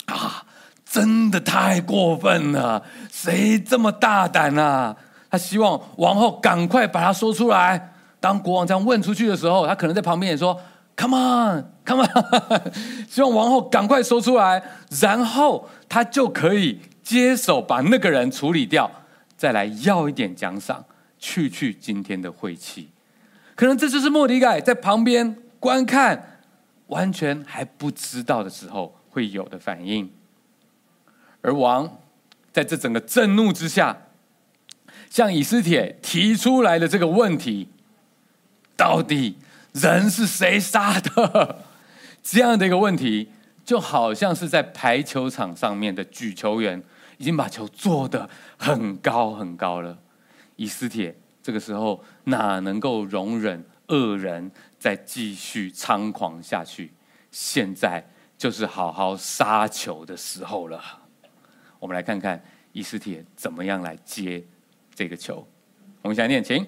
[0.07, 0.43] 啊！
[0.83, 4.95] 真的太过分了，谁这么大胆啊？
[5.29, 7.93] 他希望王后赶快把他说出来。
[8.19, 10.59] 当国王这样问出去的时候，他可能在旁边也说
[10.97, 12.73] ：“Come on, come on！”
[13.07, 14.63] 希望王后赶快说出来，
[14.99, 18.89] 然后他就可以接手把那个人处理掉，
[19.37, 20.83] 再来要一点奖赏，
[21.19, 22.89] 去去今天的晦气。
[23.53, 26.41] 可能这就是莫迪改在旁边观看，
[26.87, 30.11] 完全还不知道的时候会有的反应。
[31.41, 31.99] 而王
[32.51, 33.95] 在这整个震怒之下，
[35.11, 37.69] 向以斯帖提出来的这个问题：
[38.75, 39.37] 到底
[39.73, 41.59] 人是谁杀的？
[42.23, 43.29] 这样的一个问题，
[43.63, 46.83] 就好像是在排球场上面的举球员
[47.17, 49.97] 已经把球做得很高很高了。
[50.55, 56.91] 以斯帖这个时候哪能够容忍恶人再继续猖狂下去？
[57.31, 58.03] 现在
[58.37, 60.81] 就是好好杀球的时候了。
[61.79, 64.43] 我们来看看以斯帖怎么样来接
[64.93, 65.45] 这个球。
[66.01, 66.65] 我们先念，请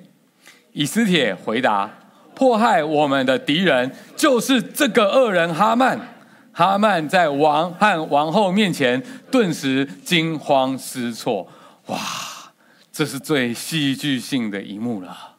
[0.73, 1.89] 以斯帖回答：
[2.35, 6.16] 迫害我们的敌人就是这个恶人哈曼。
[6.57, 11.47] 哈曼在王和王后面前顿时惊慌失措。
[11.85, 11.99] 哇，
[12.91, 15.35] 这是最戏剧性的一幕了。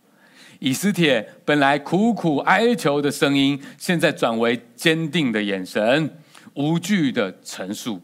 [0.60, 6.08] 以斯帖本来苦苦哀求的声音，现在转为坚定的眼神，
[6.54, 8.00] 无惧的陈述。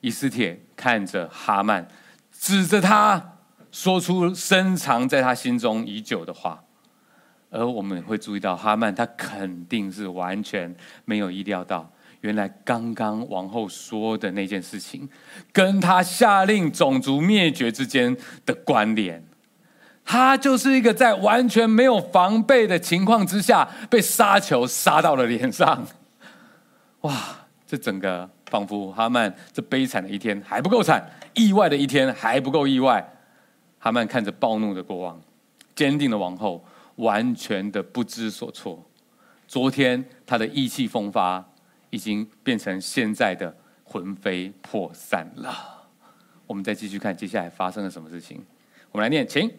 [0.00, 1.86] 以斯帖看着哈曼，
[2.32, 3.34] 指着他
[3.70, 6.60] 说出深藏在他心中已久的话，
[7.48, 10.74] 而我们会注意到，哈曼他肯定是完全
[11.04, 11.88] 没有意料到，
[12.26, 15.08] 原来刚刚王后说的那件事情，
[15.52, 19.24] 跟他下令种族灭绝之间的关联。
[20.04, 25.86] 他就是一个在完全没有防备的情况之下，被杀球杀到了脸上。
[27.02, 27.14] 哇，
[27.66, 28.28] 这整个。
[28.48, 33.04] 仿佛哈曼这悲惨的一天还不够惨，意外的一天还不够意外。
[33.80, 35.20] 哈曼看着暴怒的国王，
[35.74, 38.80] 坚定的王后，完全的不知所措。
[39.48, 41.44] 昨天他的意气风发，
[41.96, 45.88] 已经变成现在的魂飞魄散了。
[46.46, 48.44] 我们再继续看接下来发生了什么事情。
[48.92, 49.50] 我们来念，请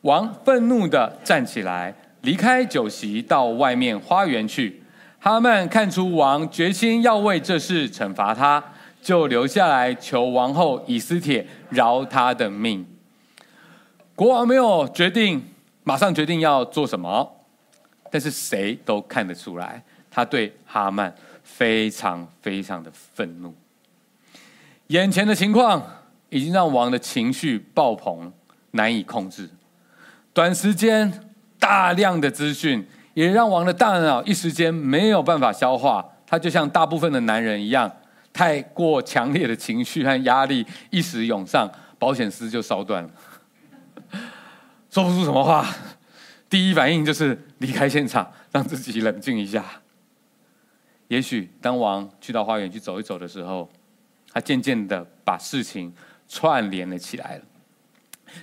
[0.00, 4.82] 王愤怒的站起来，离开酒席，到外面花园去。
[5.20, 8.64] 哈曼看出王决心要为这事惩罚他，
[9.02, 12.86] 就留下来求王后以斯帖饶他的命。
[14.16, 15.44] 国王没有决定，
[15.84, 17.44] 马上决定要做什么，
[18.10, 21.14] 但是谁都看得出来，他对哈曼
[21.56, 23.54] 非常非常的愤怒。
[24.88, 25.82] 眼前的情况
[26.30, 28.32] 已经让王的情绪爆棚，
[28.72, 29.48] 难以控制。
[30.32, 32.86] 短时间，大量的资讯。
[33.14, 37.94] 也让王的大脑一时间没有办法消化，他就像大部分的男人一样，
[38.32, 43.10] 太过强烈的情绪和压力一时涌上，保险丝就烧断了，
[44.90, 45.68] 说不出什么话。
[46.48, 49.81] 第一反应就是离开现场，让自己冷静一下。
[51.12, 53.68] 也许当王去到花园去走一走的时候，
[54.32, 55.92] 他渐渐的把事情
[56.26, 57.44] 串联了起来了，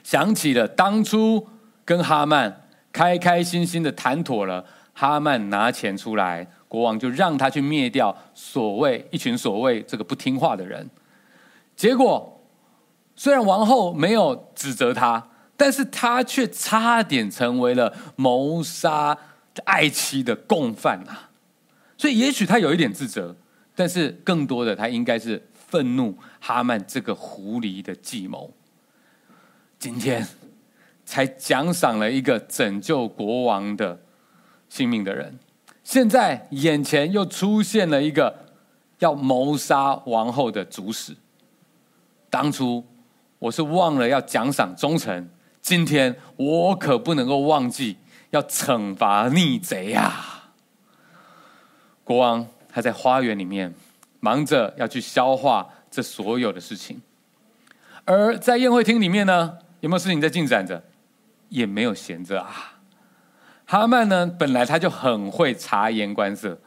[0.03, 1.47] 想起了当初
[1.83, 2.65] 跟哈曼。
[2.91, 10.89] 开开心心的谈妥了，哈曼拿钱出来，国王就让他去灭掉所谓一群所谓这个不听话的人。
[11.75, 12.41] 结果
[13.15, 19.15] 虽然王后没有指责他，但是他却差点成为了谋杀
[19.65, 21.28] 爱妻的共犯啊！
[21.99, 23.35] 所以也许他有一点自责，
[23.75, 28.51] 但是更多的他应该是愤怒哈曼这个狐狸的计谋。
[29.77, 30.25] 今天。
[31.11, 33.99] 才奖赏了一个拯救国王的
[34.69, 35.39] 性命的人，
[35.83, 38.45] 现在眼前又出现了一个
[38.99, 41.15] 要谋杀王后的主使。
[42.29, 42.85] 当初
[43.39, 45.27] 我是忘了要奖赏忠臣，
[45.63, 47.97] 今天我可不能够忘记
[48.29, 50.38] 要惩罚逆贼呀！
[52.09, 53.71] 国王他在花园里面
[54.19, 56.99] 忙着要去消化这所有的事情，
[58.03, 60.83] 而在宴会厅里面呢，有没有事情在进展着？
[61.49, 62.79] 也没有闲着啊！
[63.67, 66.59] 哈曼呢，本来他就很会察言观色，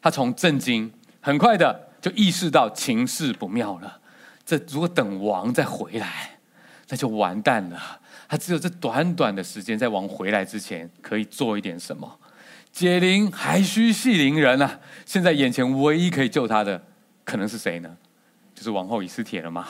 [0.00, 4.00] 他从震惊很快的就意识到情势不妙了。
[4.46, 6.38] 这如果等王再回来，
[6.88, 8.00] 那就完蛋了。
[8.26, 12.18] 他只有这短短的时间，在王回来之前，可以做一点什么？
[12.72, 14.80] 解铃还须系铃人啊！
[15.04, 16.82] 现在眼前唯一可以救他的，
[17.22, 17.96] 可能是谁呢？
[18.54, 19.66] 就是王后以斯帖了嘛。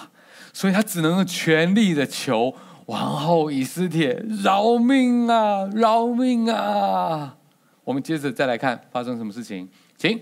[0.53, 2.55] 所以他只能全力的求。
[2.86, 5.68] 王后以斯帖，饶命啊！
[5.74, 7.36] 饶命啊！
[7.84, 10.20] 我们接着再来看发生什么事情，请。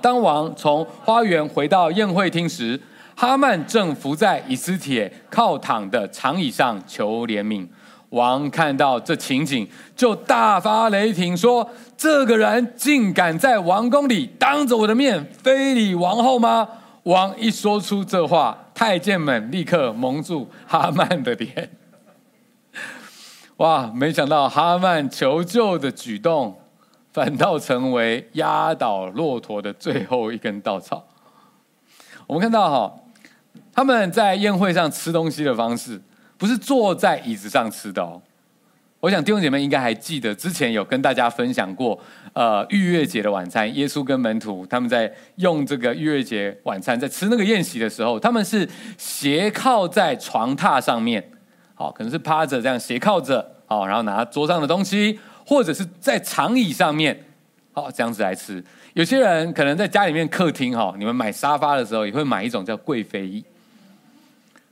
[0.00, 2.80] 当王从花园回到宴会厅时，
[3.14, 7.66] 哈曼正伏在以斯帖靠躺的长椅上求怜悯。
[8.10, 16.68] 王看到这情景，就大发雷霆，说：“这个人竟敢在王宫里当着我的面非礼王后吗？”
[17.04, 21.70] 王一说出这话，太监们立刻蒙住哈曼的脸。
[23.56, 23.90] 哇！
[23.94, 26.60] 没想到哈曼求救的举动，
[27.12, 31.02] 反倒成为压倒骆驼的最后一根稻草。
[32.26, 32.94] 我们看到哈，
[33.72, 36.00] 他们在宴会上吃东西的方式，
[36.38, 38.22] 不是坐在椅子上吃的哦。
[39.00, 41.96] 我想弟兄姐妹应该还记得，之前有跟大家分享过，
[42.32, 51.22] 呃，逾越节的晚餐，耶稣跟门徒他们在用这个逾越节晚餐，在吃那个宴席的时候，他们是斜靠在床榻上面。
[51.74, 57.24] 好，可能是趴着这样斜靠着，好，然后拿桌上的东西，或者是在长椅上面，
[57.72, 58.60] 好，这样子来吃。
[58.94, 63.44] 有些人可能在家里面客厅，哈，你们买沙发的时候也会买一种叫贵妃椅，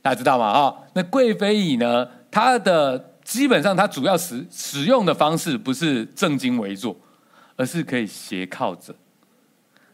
[0.07, 0.53] 大家知道吗？
[0.53, 6.95] 哈，那贵妃椅呢，它的基本上它主要使使用的方式不是正襟危坐，
[7.57, 8.95] 而是可以斜靠着，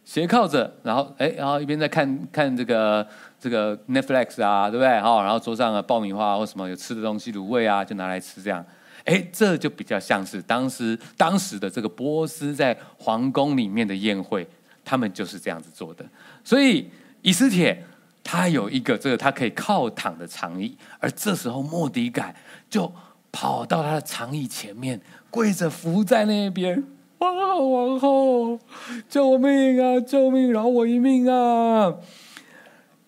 [0.06, 3.08] 斜靠着，然后哎，然后一边在看看这个。
[3.40, 4.88] 这个 Netflix 啊，对不对？
[5.02, 8.66] 哈，然后桌上的爆米花或什么有吃的东西，卤味啊，就拿来吃这样。
[9.04, 14.48] 哎，这就比较像是当时当时的这个波斯在皇宫里面的宴会，
[14.86, 16.06] 他们就是这样子做的。
[16.42, 16.90] 所以
[17.22, 17.86] 以斯帖
[18.24, 22.36] 他有一个这个他可以靠躺的长椅，而这时候莫迪改
[22.70, 22.92] 就
[23.32, 26.84] 跑到他的长椅前面，跪着伏在那边。
[27.20, 28.60] 哇，王后，
[29.08, 30.00] 救命啊！
[30.02, 31.94] 救命，饶我一命啊！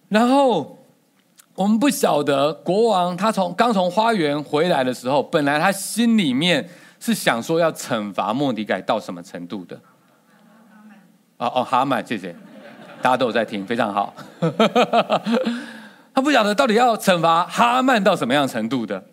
[0.08, 0.78] 然后
[1.54, 9.76] 我们不晓得国王他从刚从花园回来的时候，本来他心里面是想说要惩罚莫迪改到什么程度的？
[11.38, 12.34] 哦哦，哈曼，谢谢，
[13.06, 14.12] 大家都有在听，非常好。
[16.12, 19.04] 他不晓得到底要惩罚哈曼到什么样程度的，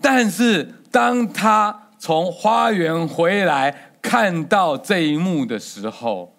[0.00, 6.34] 但是当他从花园回来看到这一幕的时候。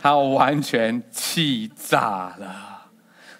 [0.00, 2.88] 他完全气炸了，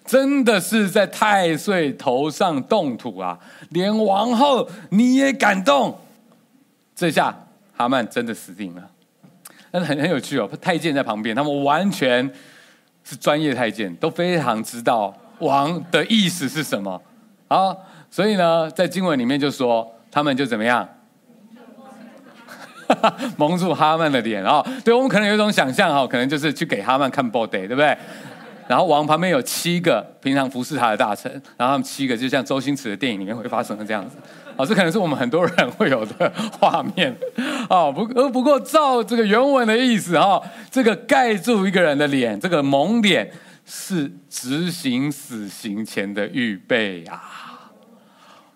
[0.04, 3.38] 真的是在太岁头上动土啊！
[3.70, 5.98] 连王后你也敢动？
[6.94, 7.34] 这下
[7.74, 8.90] 哈曼真的死定了。
[9.72, 12.30] 但是很很有趣哦，太监在旁边，他们完全
[13.02, 17.02] 是专业太监，都非常知道王的意思是什么
[17.48, 17.76] 啊。
[18.10, 20.88] 所以呢，在经文里面就说，他们就怎么样？
[23.38, 24.62] 蒙住哈曼的脸啊！
[24.84, 27.96] 对，我们可能有一种想象哈，可能就是去给哈曼看 body，对不对？
[28.68, 34.16] 然后王旁边有七个平常服侍他的大臣，然后他们七个就像周星驰的电影里面会发生的这样子。
[34.56, 37.14] 哦，这可能是我们很多人会有的画面。
[37.72, 43.32] 哦，不，呃，不过照这个原文的意思哈，这个盖住一个人的脸，这个蒙脸
[43.64, 47.72] 是执行死刑前的预备啊，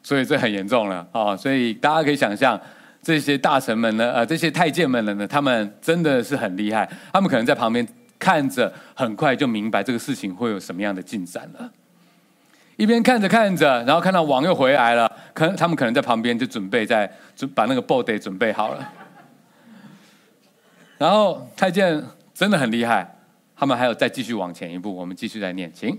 [0.02, 1.34] 所以这很严重了啊！
[1.34, 2.60] 所以大家可以想象。
[3.02, 6.86] 这些大臣们呢，呃，这些太监们呢，他们真的是很厉害。
[7.12, 7.86] 他们可能在旁边
[8.18, 11.70] 看着，很快就明白这个事情会有什么样的进展了。
[12.76, 18.92] 一边看着看着，然后看到王又回来了，可能他们可能在旁边就准备在准把那个 body 准备好了。
[20.98, 22.02] 然后太监
[22.34, 23.16] 真的很厉害，
[23.56, 25.98] 他们还有再继续往前一步，我们继续再念，请。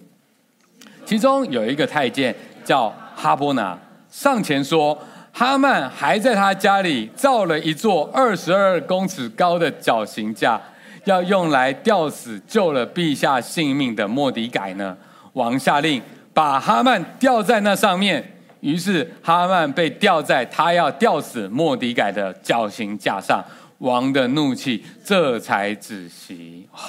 [1.06, 3.78] 其中有一个太监叫哈波拿，
[4.10, 4.98] 上前说。
[5.40, 10.60] 哈曼还在他家里造了一座二十二公尺高的绞刑架，
[11.04, 14.98] 要用来吊死救了陛下性命的莫迪改呢。
[15.34, 16.02] 王下令
[16.34, 23.46] 把哈曼吊在那上面，于是哈曼被吊在他要吊死莫迪改的绞刑架上。
[23.80, 26.68] 王的怒气这才止息。
[26.74, 26.80] 哇，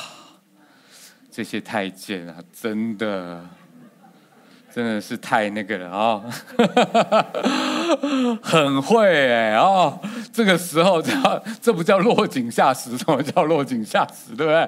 [1.30, 3.44] 这些太监啊，真的。
[4.70, 6.22] 真的是太那个了啊、
[8.40, 9.98] 很会哎哦，
[10.32, 14.60] 这个时候叫这不叫落井下石，什么叫落井下石，对不对？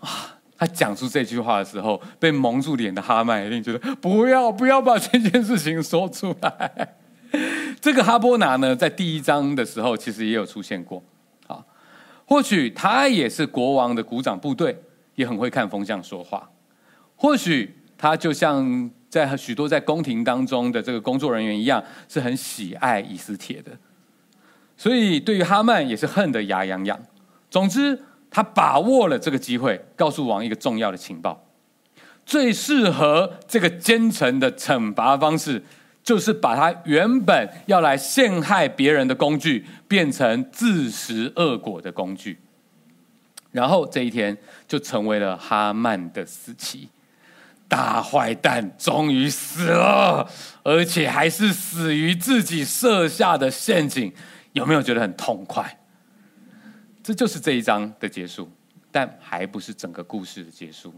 [0.00, 6.96] 啊，他讲出这句话的时候，被蒙住脸的哈曼一定觉得不要不要把这件事情说出来。
[7.86, 11.00] 这个哈波拿呢，在第一章的时候其实也有出现过
[11.46, 11.64] 啊，
[12.24, 14.76] 或许他也是国王的鼓掌部队，
[15.14, 16.50] 也很会看风向说话，
[17.14, 18.90] 或许他就像。
[19.08, 23.70] 在许多在宫廷当中的这个工作人员一样，是很喜爱以斯帖的，
[24.76, 27.00] 所以对于哈曼也是恨得牙痒痒。
[27.48, 31.46] 总之，他把握了这个机会，告诉王一个重要的情报：
[32.26, 35.64] 最适合这个奸臣的惩罚方式，
[36.06, 42.38] 就是把他原本要来陷害别人的工具，变成自食恶果的工具。
[43.50, 44.38] 然后这一天
[44.68, 46.88] 就成为了哈曼的死期。
[47.66, 50.30] 大坏蛋终于死了，
[50.62, 54.12] 而且还是死于自己设下的陷阱。
[54.52, 55.80] 有没有觉得很痛快？
[57.02, 58.48] 这就是这一章的结束，
[58.92, 60.94] 但还不是整个故事的结束。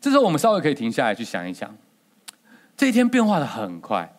[0.00, 1.76] 这时候我们稍微可以停下来去想一想，
[2.76, 4.12] 这一天变化得很快。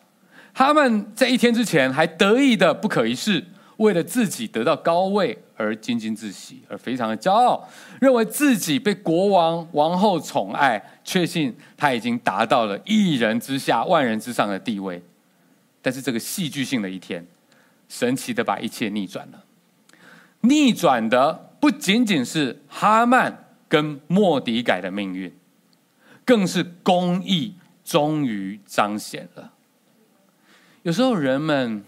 [0.52, 3.44] 哈曼在一天之前还得意的不可一世，
[3.76, 7.68] 为了自己得到高位而沾沾自喜，而非常的骄傲，
[8.00, 15.00] 认为自己被国王王后宠爱，确信他已经达到了一人之下万人之上的地位。
[15.80, 17.24] 但是这个戏剧性的一天，
[17.88, 19.44] 神奇的把一切逆转了。
[20.40, 25.32] 逆转的不仅仅是哈曼跟莫迪改的命运，
[26.24, 27.54] 更是公义
[27.88, 29.50] 终于彰显了。
[30.82, 31.82] 有时候人们，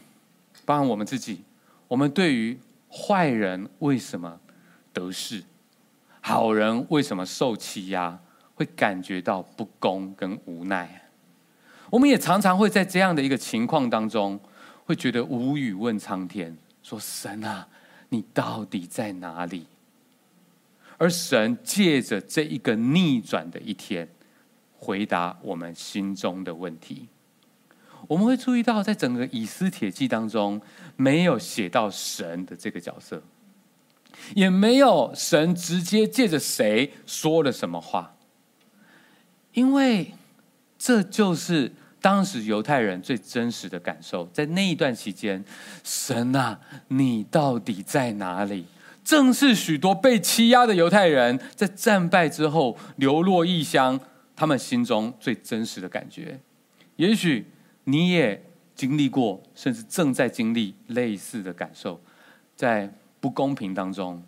[0.64, 1.42] 包括我们自己，
[1.88, 2.58] 我们对于
[2.90, 4.40] 坏人为什么
[4.94, 5.44] 得势，
[6.22, 8.18] 好人为什么受欺压，
[8.54, 11.10] 会感觉到不公跟无奈。
[11.90, 14.40] 我们也常常会在这样的一个情况当中，
[14.86, 17.68] 会觉得无语问苍天，说神啊，
[18.08, 19.66] 你到底在哪里？
[20.96, 24.08] 而神借着这一个逆转的一天，
[24.80, 27.06] 回答我们心中的问题。
[28.08, 30.58] 我们会注意到，在整个以斯帖记当中，
[30.96, 33.22] 没有写到神的这个角色，
[34.34, 38.16] 也没有神直接借着谁说了什么话，
[39.52, 40.14] 因为
[40.78, 41.70] 这就是
[42.00, 44.26] 当时犹太人最真实的感受。
[44.32, 45.44] 在那一段期间，
[45.84, 46.58] 神啊，
[46.88, 48.64] 你到底在哪里？
[49.04, 54.00] 正是许多被欺压的犹太人在战败之后流落异乡，
[54.40, 56.40] 他们心中最真实的感觉，
[56.96, 57.44] 也许。
[57.84, 58.42] 你也
[58.74, 62.00] 经历过，甚至正在经历类似的感受，
[62.56, 64.22] 在不公平当中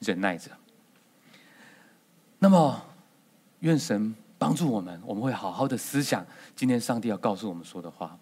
[0.00, 0.50] 忍耐着。
[2.38, 2.82] 那么，
[3.60, 8.18] 愿神帮助我们，我们会好好的思想今天上帝要告诉我们说的话。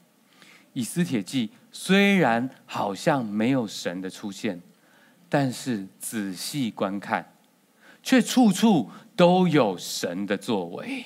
[0.72, 4.61] 以斯帖记虽然好像没有神的出现，
[5.28, 7.34] 但是仔细观看，
[8.03, 11.05] 却处处都有神的作为。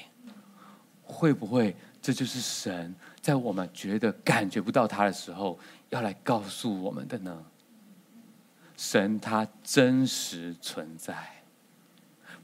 [1.10, 2.94] 会不会这就是神？
[3.20, 5.58] 在我们觉得感觉不到他的时候，
[5.90, 7.44] 要来告诉我们的呢？
[8.76, 11.14] 神他真实存在，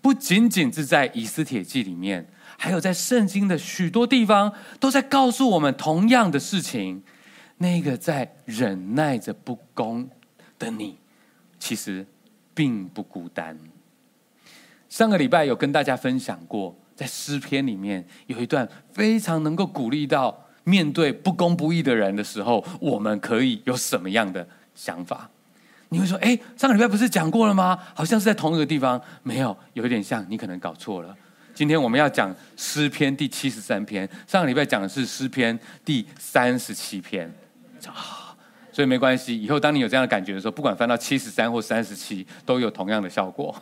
[0.02, 7.02] 不仅仅是在以斯帖记里面，还有在圣经的许多地方，都在告诉我们同样的事情。
[7.56, 10.10] 那个在忍耐着不公
[10.58, 10.98] 的你，
[11.58, 12.06] 其实
[12.52, 13.58] 并不孤单。
[14.90, 20.42] 上个礼拜有跟大家分享过，在诗篇里面有一段非常能够鼓励到。
[20.68, 24.44] 面对不公不义的人的时候，我们可以有什么样的
[24.74, 25.30] 想法？
[25.90, 27.78] 你会说：“哎，上个礼拜不是讲过了吗？
[27.94, 31.16] 好像是在同一个地方。”没有，有一点像，你可能搞错了。
[31.55, 37.32] 今天我们要讲诗篇第七十三篇，上个礼拜讲的是诗篇第三十七篇。
[38.72, 39.40] 所以没关系。
[39.40, 43.55] 以后当你有这样的感觉的时候，不管翻到七十三或三十七，都有同样的效果。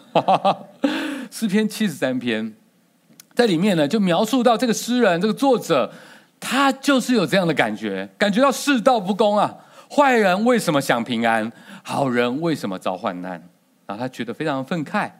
[1.30, 2.50] 诗篇七十三篇，
[3.34, 5.92] 在里面呢，就描述到这个诗人，这个作者。
[6.40, 9.54] 他就是有这样的感觉，感觉到世道不公啊！
[9.90, 11.50] 坏人为什么享平安？
[11.82, 13.42] 好人为什么遭患难？
[13.86, 15.10] 然后他觉得非常愤慨。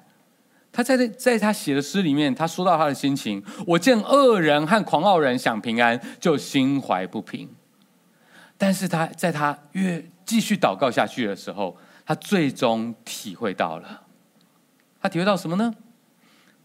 [0.71, 7.49] 他在在他写的诗里面，他说到他的心情：我见恶人和狂傲人享平安，就心怀不平。
[8.59, 14.03] 但是他在他越继续祷告下去的时候，他最终体会到了。
[15.01, 15.73] 他体会到什么呢？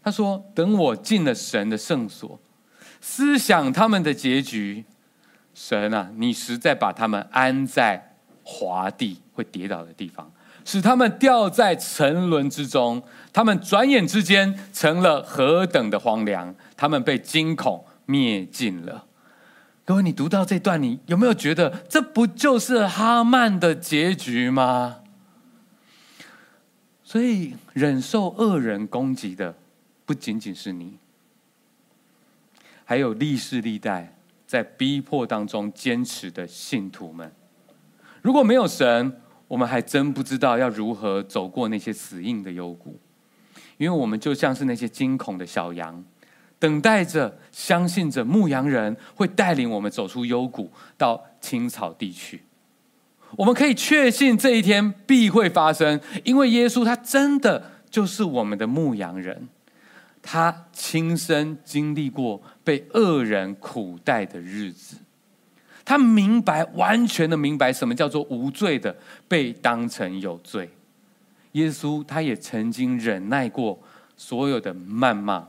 [0.02, 2.40] 他说：等我进了神的圣所。
[3.00, 4.84] 思想他们的结局，
[5.54, 10.30] 神啊，你实在把他们安在滑地会跌倒的地方，
[10.64, 13.02] 使他们掉在沉沦之中。
[13.32, 16.54] 他们转眼之间成了何等的荒凉！
[16.76, 19.06] 他们被惊恐灭尽了。
[19.84, 24.98] 各位，你读到这段，你有没有觉得这不就是哈曼的结局吗？
[27.02, 29.54] 所以，忍受恶人攻击的，
[30.10, 30.98] 不仅仅是你。
[32.84, 37.30] 还有历世历代在逼迫当中坚持的信徒们，
[38.20, 42.98] 如果没有神，我们还真不知道要如何走过那些死硬的幽谷，
[43.76, 46.04] 因为我们就像是那些惊恐的小羊，
[46.58, 52.42] 等待着、相信着牧羊人会带领我们走出幽谷，到青草地去。
[53.36, 59.48] 我们可以确信这一天必会发生，因为耶稣他真的就是我们的牧羊人。
[60.22, 64.96] 他亲身经历过被恶人苦待的日子，
[65.84, 68.94] 他明白，完全的明白什么叫做无罪的
[69.26, 70.70] 被当成有罪，
[71.52, 73.78] 耶稣他也曾经忍耐过
[74.16, 75.48] 所有的谩骂、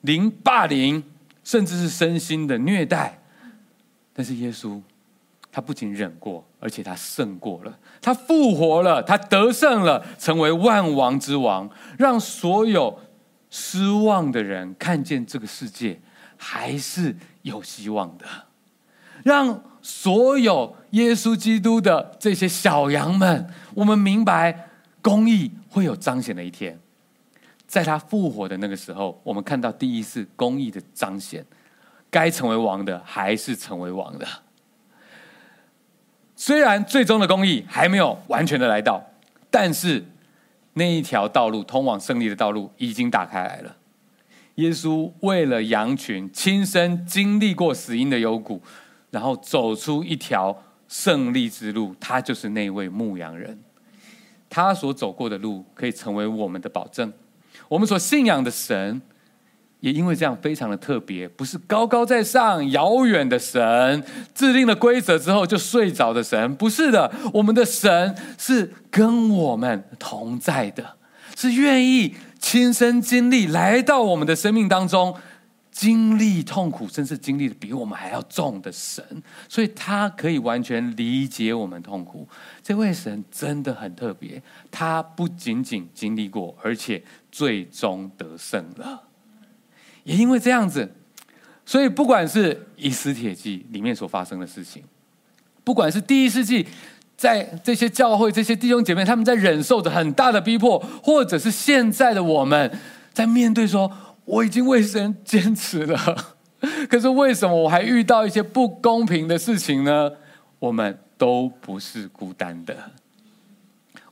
[0.00, 1.02] 凌霸凌，
[1.44, 3.20] 甚至是身心的虐待。
[4.12, 4.82] 但是耶稣，
[5.52, 12.98] 他不仅忍过，而且他胜过了，他复活了，他得胜了，成为万王之王，让所有
[13.50, 16.00] 失望的人看见这个世界
[16.36, 18.24] 还是有希望的，
[19.24, 24.68] 让所有耶稣基督的这些小羊们，我们明白
[25.00, 26.78] 公义会有彰显的一天，
[27.66, 31.44] 在他复活的那个时候，我们看到第一次公义的彰显，
[32.10, 34.26] 该成为王的还是成为王的。
[36.36, 39.04] 虽然最终的公义还没有完全的来到，
[39.50, 40.04] 但是
[40.78, 43.76] 那一条道路通往胜利的道路已经打开来了。
[44.54, 48.62] 耶稣为了羊群，亲身经历过死因的幽谷，
[49.10, 51.94] 然后走出一条胜利之路。
[52.00, 53.58] 他就是那位牧羊人，
[54.48, 57.12] 他所走过的路可以成为我们的保证。
[57.68, 59.00] 我们所信仰的神，
[59.80, 64.04] 也因为这样非常的特别，不是高高在上、遥远的神，
[64.34, 67.12] 制定了规则之后就睡着的神，不是的。
[67.32, 70.96] 我们的神是跟我们同在的，
[71.36, 72.14] 是愿意。
[72.40, 75.12] 亲身经历来到我们的生命当中，
[75.72, 79.04] 经历痛苦，甚至经历的比我们还要重的神，
[79.48, 82.28] 所以他可以完全理解我们痛苦。
[82.62, 87.02] 这位神真的很特别，他不仅仅经历过，而且
[87.32, 89.07] 最终得胜了。
[90.08, 90.90] 也因为这样子，
[91.66, 94.82] 所以不管是以斯帖记里面所发生的事情，
[95.62, 96.66] 不管是第一世纪。
[97.18, 102.70] 在这些教会，这些弟兄姐妹，他们在忍受着很大的逼迫，或者是现在的我们，
[103.12, 103.90] 在面对说，
[104.24, 106.36] 我已经为神坚持了，
[106.88, 110.12] 可是为什么我还遇到一些不公平的事情呢？
[110.60, 112.92] 我们都不是孤单的，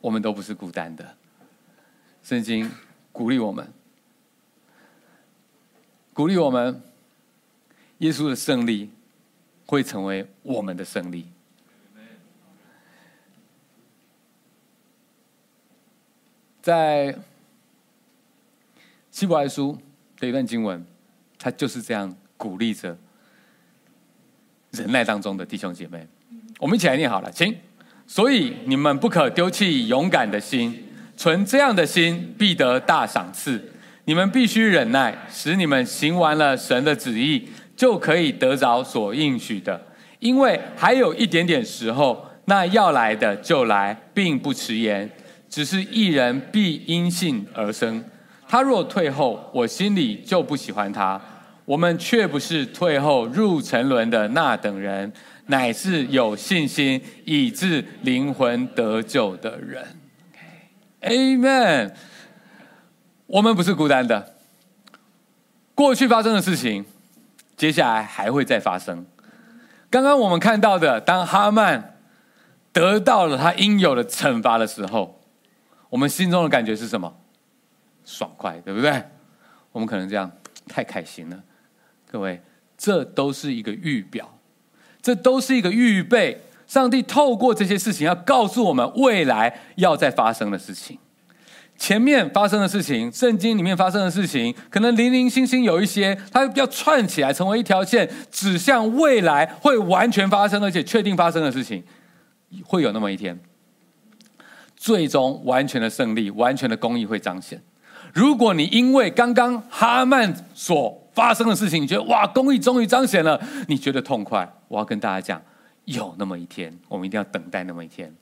[0.00, 1.04] 我们都不是孤单的。
[2.24, 2.68] 圣经
[3.12, 3.64] 鼓励我们，
[6.16, 6.80] 鼓励我们，
[7.98, 8.88] 耶稣的胜利
[9.66, 11.26] 会成为我们的胜利。
[16.62, 17.14] 在
[19.10, 19.78] 希伯来书
[20.18, 20.82] 的一段经文，
[21.38, 22.96] 他就是这样鼓励着
[24.70, 26.08] 忍耐当中的弟兄姐妹。
[26.58, 27.54] 我们一起来念好了，请。
[28.06, 30.82] 所以你们不可丢弃勇敢的心，
[31.14, 33.70] 存这样的心必得大赏赐。
[34.06, 39.80] 你们必须忍耐，使你们行完了神的旨意，就可以得着所应许的。
[40.20, 45.10] 因为还有一点点时候，那要来的就来，并不迟延。
[45.48, 48.04] 只是一人必因信而生，
[48.48, 51.20] 他若退后，我心里就不喜欢他。
[51.64, 55.12] 我们却不是退后入沉沦的那等人，
[55.46, 59.84] 乃是有信心以致灵魂得救的人。
[61.02, 61.90] Amen。
[63.26, 64.34] 我们不是孤单的，
[65.74, 66.84] 过去发生的事情，
[67.56, 69.04] 接下来还会再发生。
[69.90, 71.96] 刚刚我们看到的，当哈曼
[72.72, 75.20] 得到了他应有的惩罚的时候。
[75.88, 77.16] 我们心中的感觉是什么？
[78.04, 79.04] 爽快，对不对？
[79.70, 80.30] 我们可能这样，
[80.68, 81.42] 太开心了。
[82.10, 82.42] 各位，
[82.76, 84.38] 这都是一个预表，
[85.00, 86.42] 这都是一个预备。
[86.66, 90.98] 上帝透过这些事情，要告诉我们未来要再发生的事情。
[91.78, 101.84] 前面发生的事情，圣经里面发生的事情，可能零零星星有一些，它要串起来成为一条线，指向未来会完全发生，而且确定发生的事情，
[102.64, 103.38] 会有那么一天。
[104.74, 107.60] 最终完全的胜利，完全的公义会彰显。
[108.12, 115.42] 如果你因为刚刚哈曼所发生的事情，你觉得哇，公义终于彰显了，你觉得痛快，我要跟大家讲，
[115.86, 118.14] 有那么一天，我们一定要等待那么一天，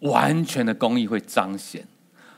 [0.00, 1.86] 完全的公义会彰显，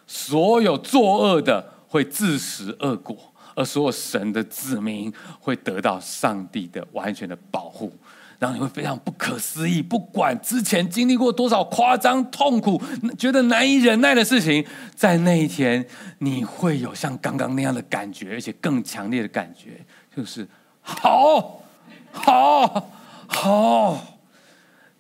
[0.09, 3.17] 所有作恶的会自食恶果，
[3.55, 7.93] 而所有神的子民会得到上帝的完全的保护。
[8.39, 12.81] 然后你会非常不可思议，不管之前经历过多少夸张、痛苦、
[13.19, 15.85] 觉得难以忍耐的事情，在那一天，
[16.21, 19.85] 你会有像刚刚那样的感觉，而且更强烈的感觉，
[20.17, 20.47] 就是
[20.81, 21.63] 好，
[22.13, 22.91] 好，
[23.27, 24.05] 好。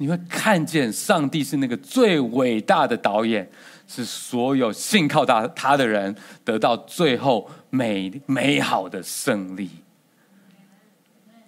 [0.00, 3.48] 你会看见上帝是那个最伟大的导演，
[3.88, 6.14] 是所有信靠他他的人
[6.44, 9.68] 得到最后美美好的胜利。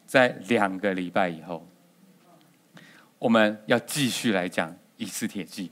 [0.05, 1.64] 在两个礼拜以后。
[3.20, 5.70] 我们要继续来讲以斯帖记。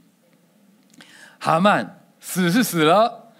[1.38, 3.32] 哈曼死是死了，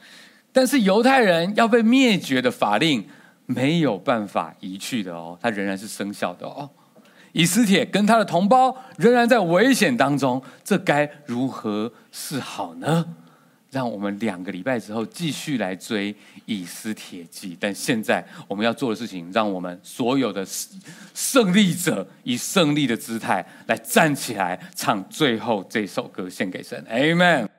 [0.51, 3.07] 但是犹太人要被灭绝的法令
[3.45, 6.71] 没有办法移去的哦，它仍然是生效的哦。
[7.39, 13.07] 以斯帖跟他的同胞仍然在危险当中，这该如何是好呢？
[13.71, 16.13] 让我们两个礼拜之后继续来追
[16.47, 17.57] 以斯帖记。
[17.61, 20.45] 但现在我们要做的事情，让我们所有的
[21.15, 26.85] 胜利者以胜利的姿态来站起来，唱最后这首歌献给神。
[26.91, 27.58] Amen。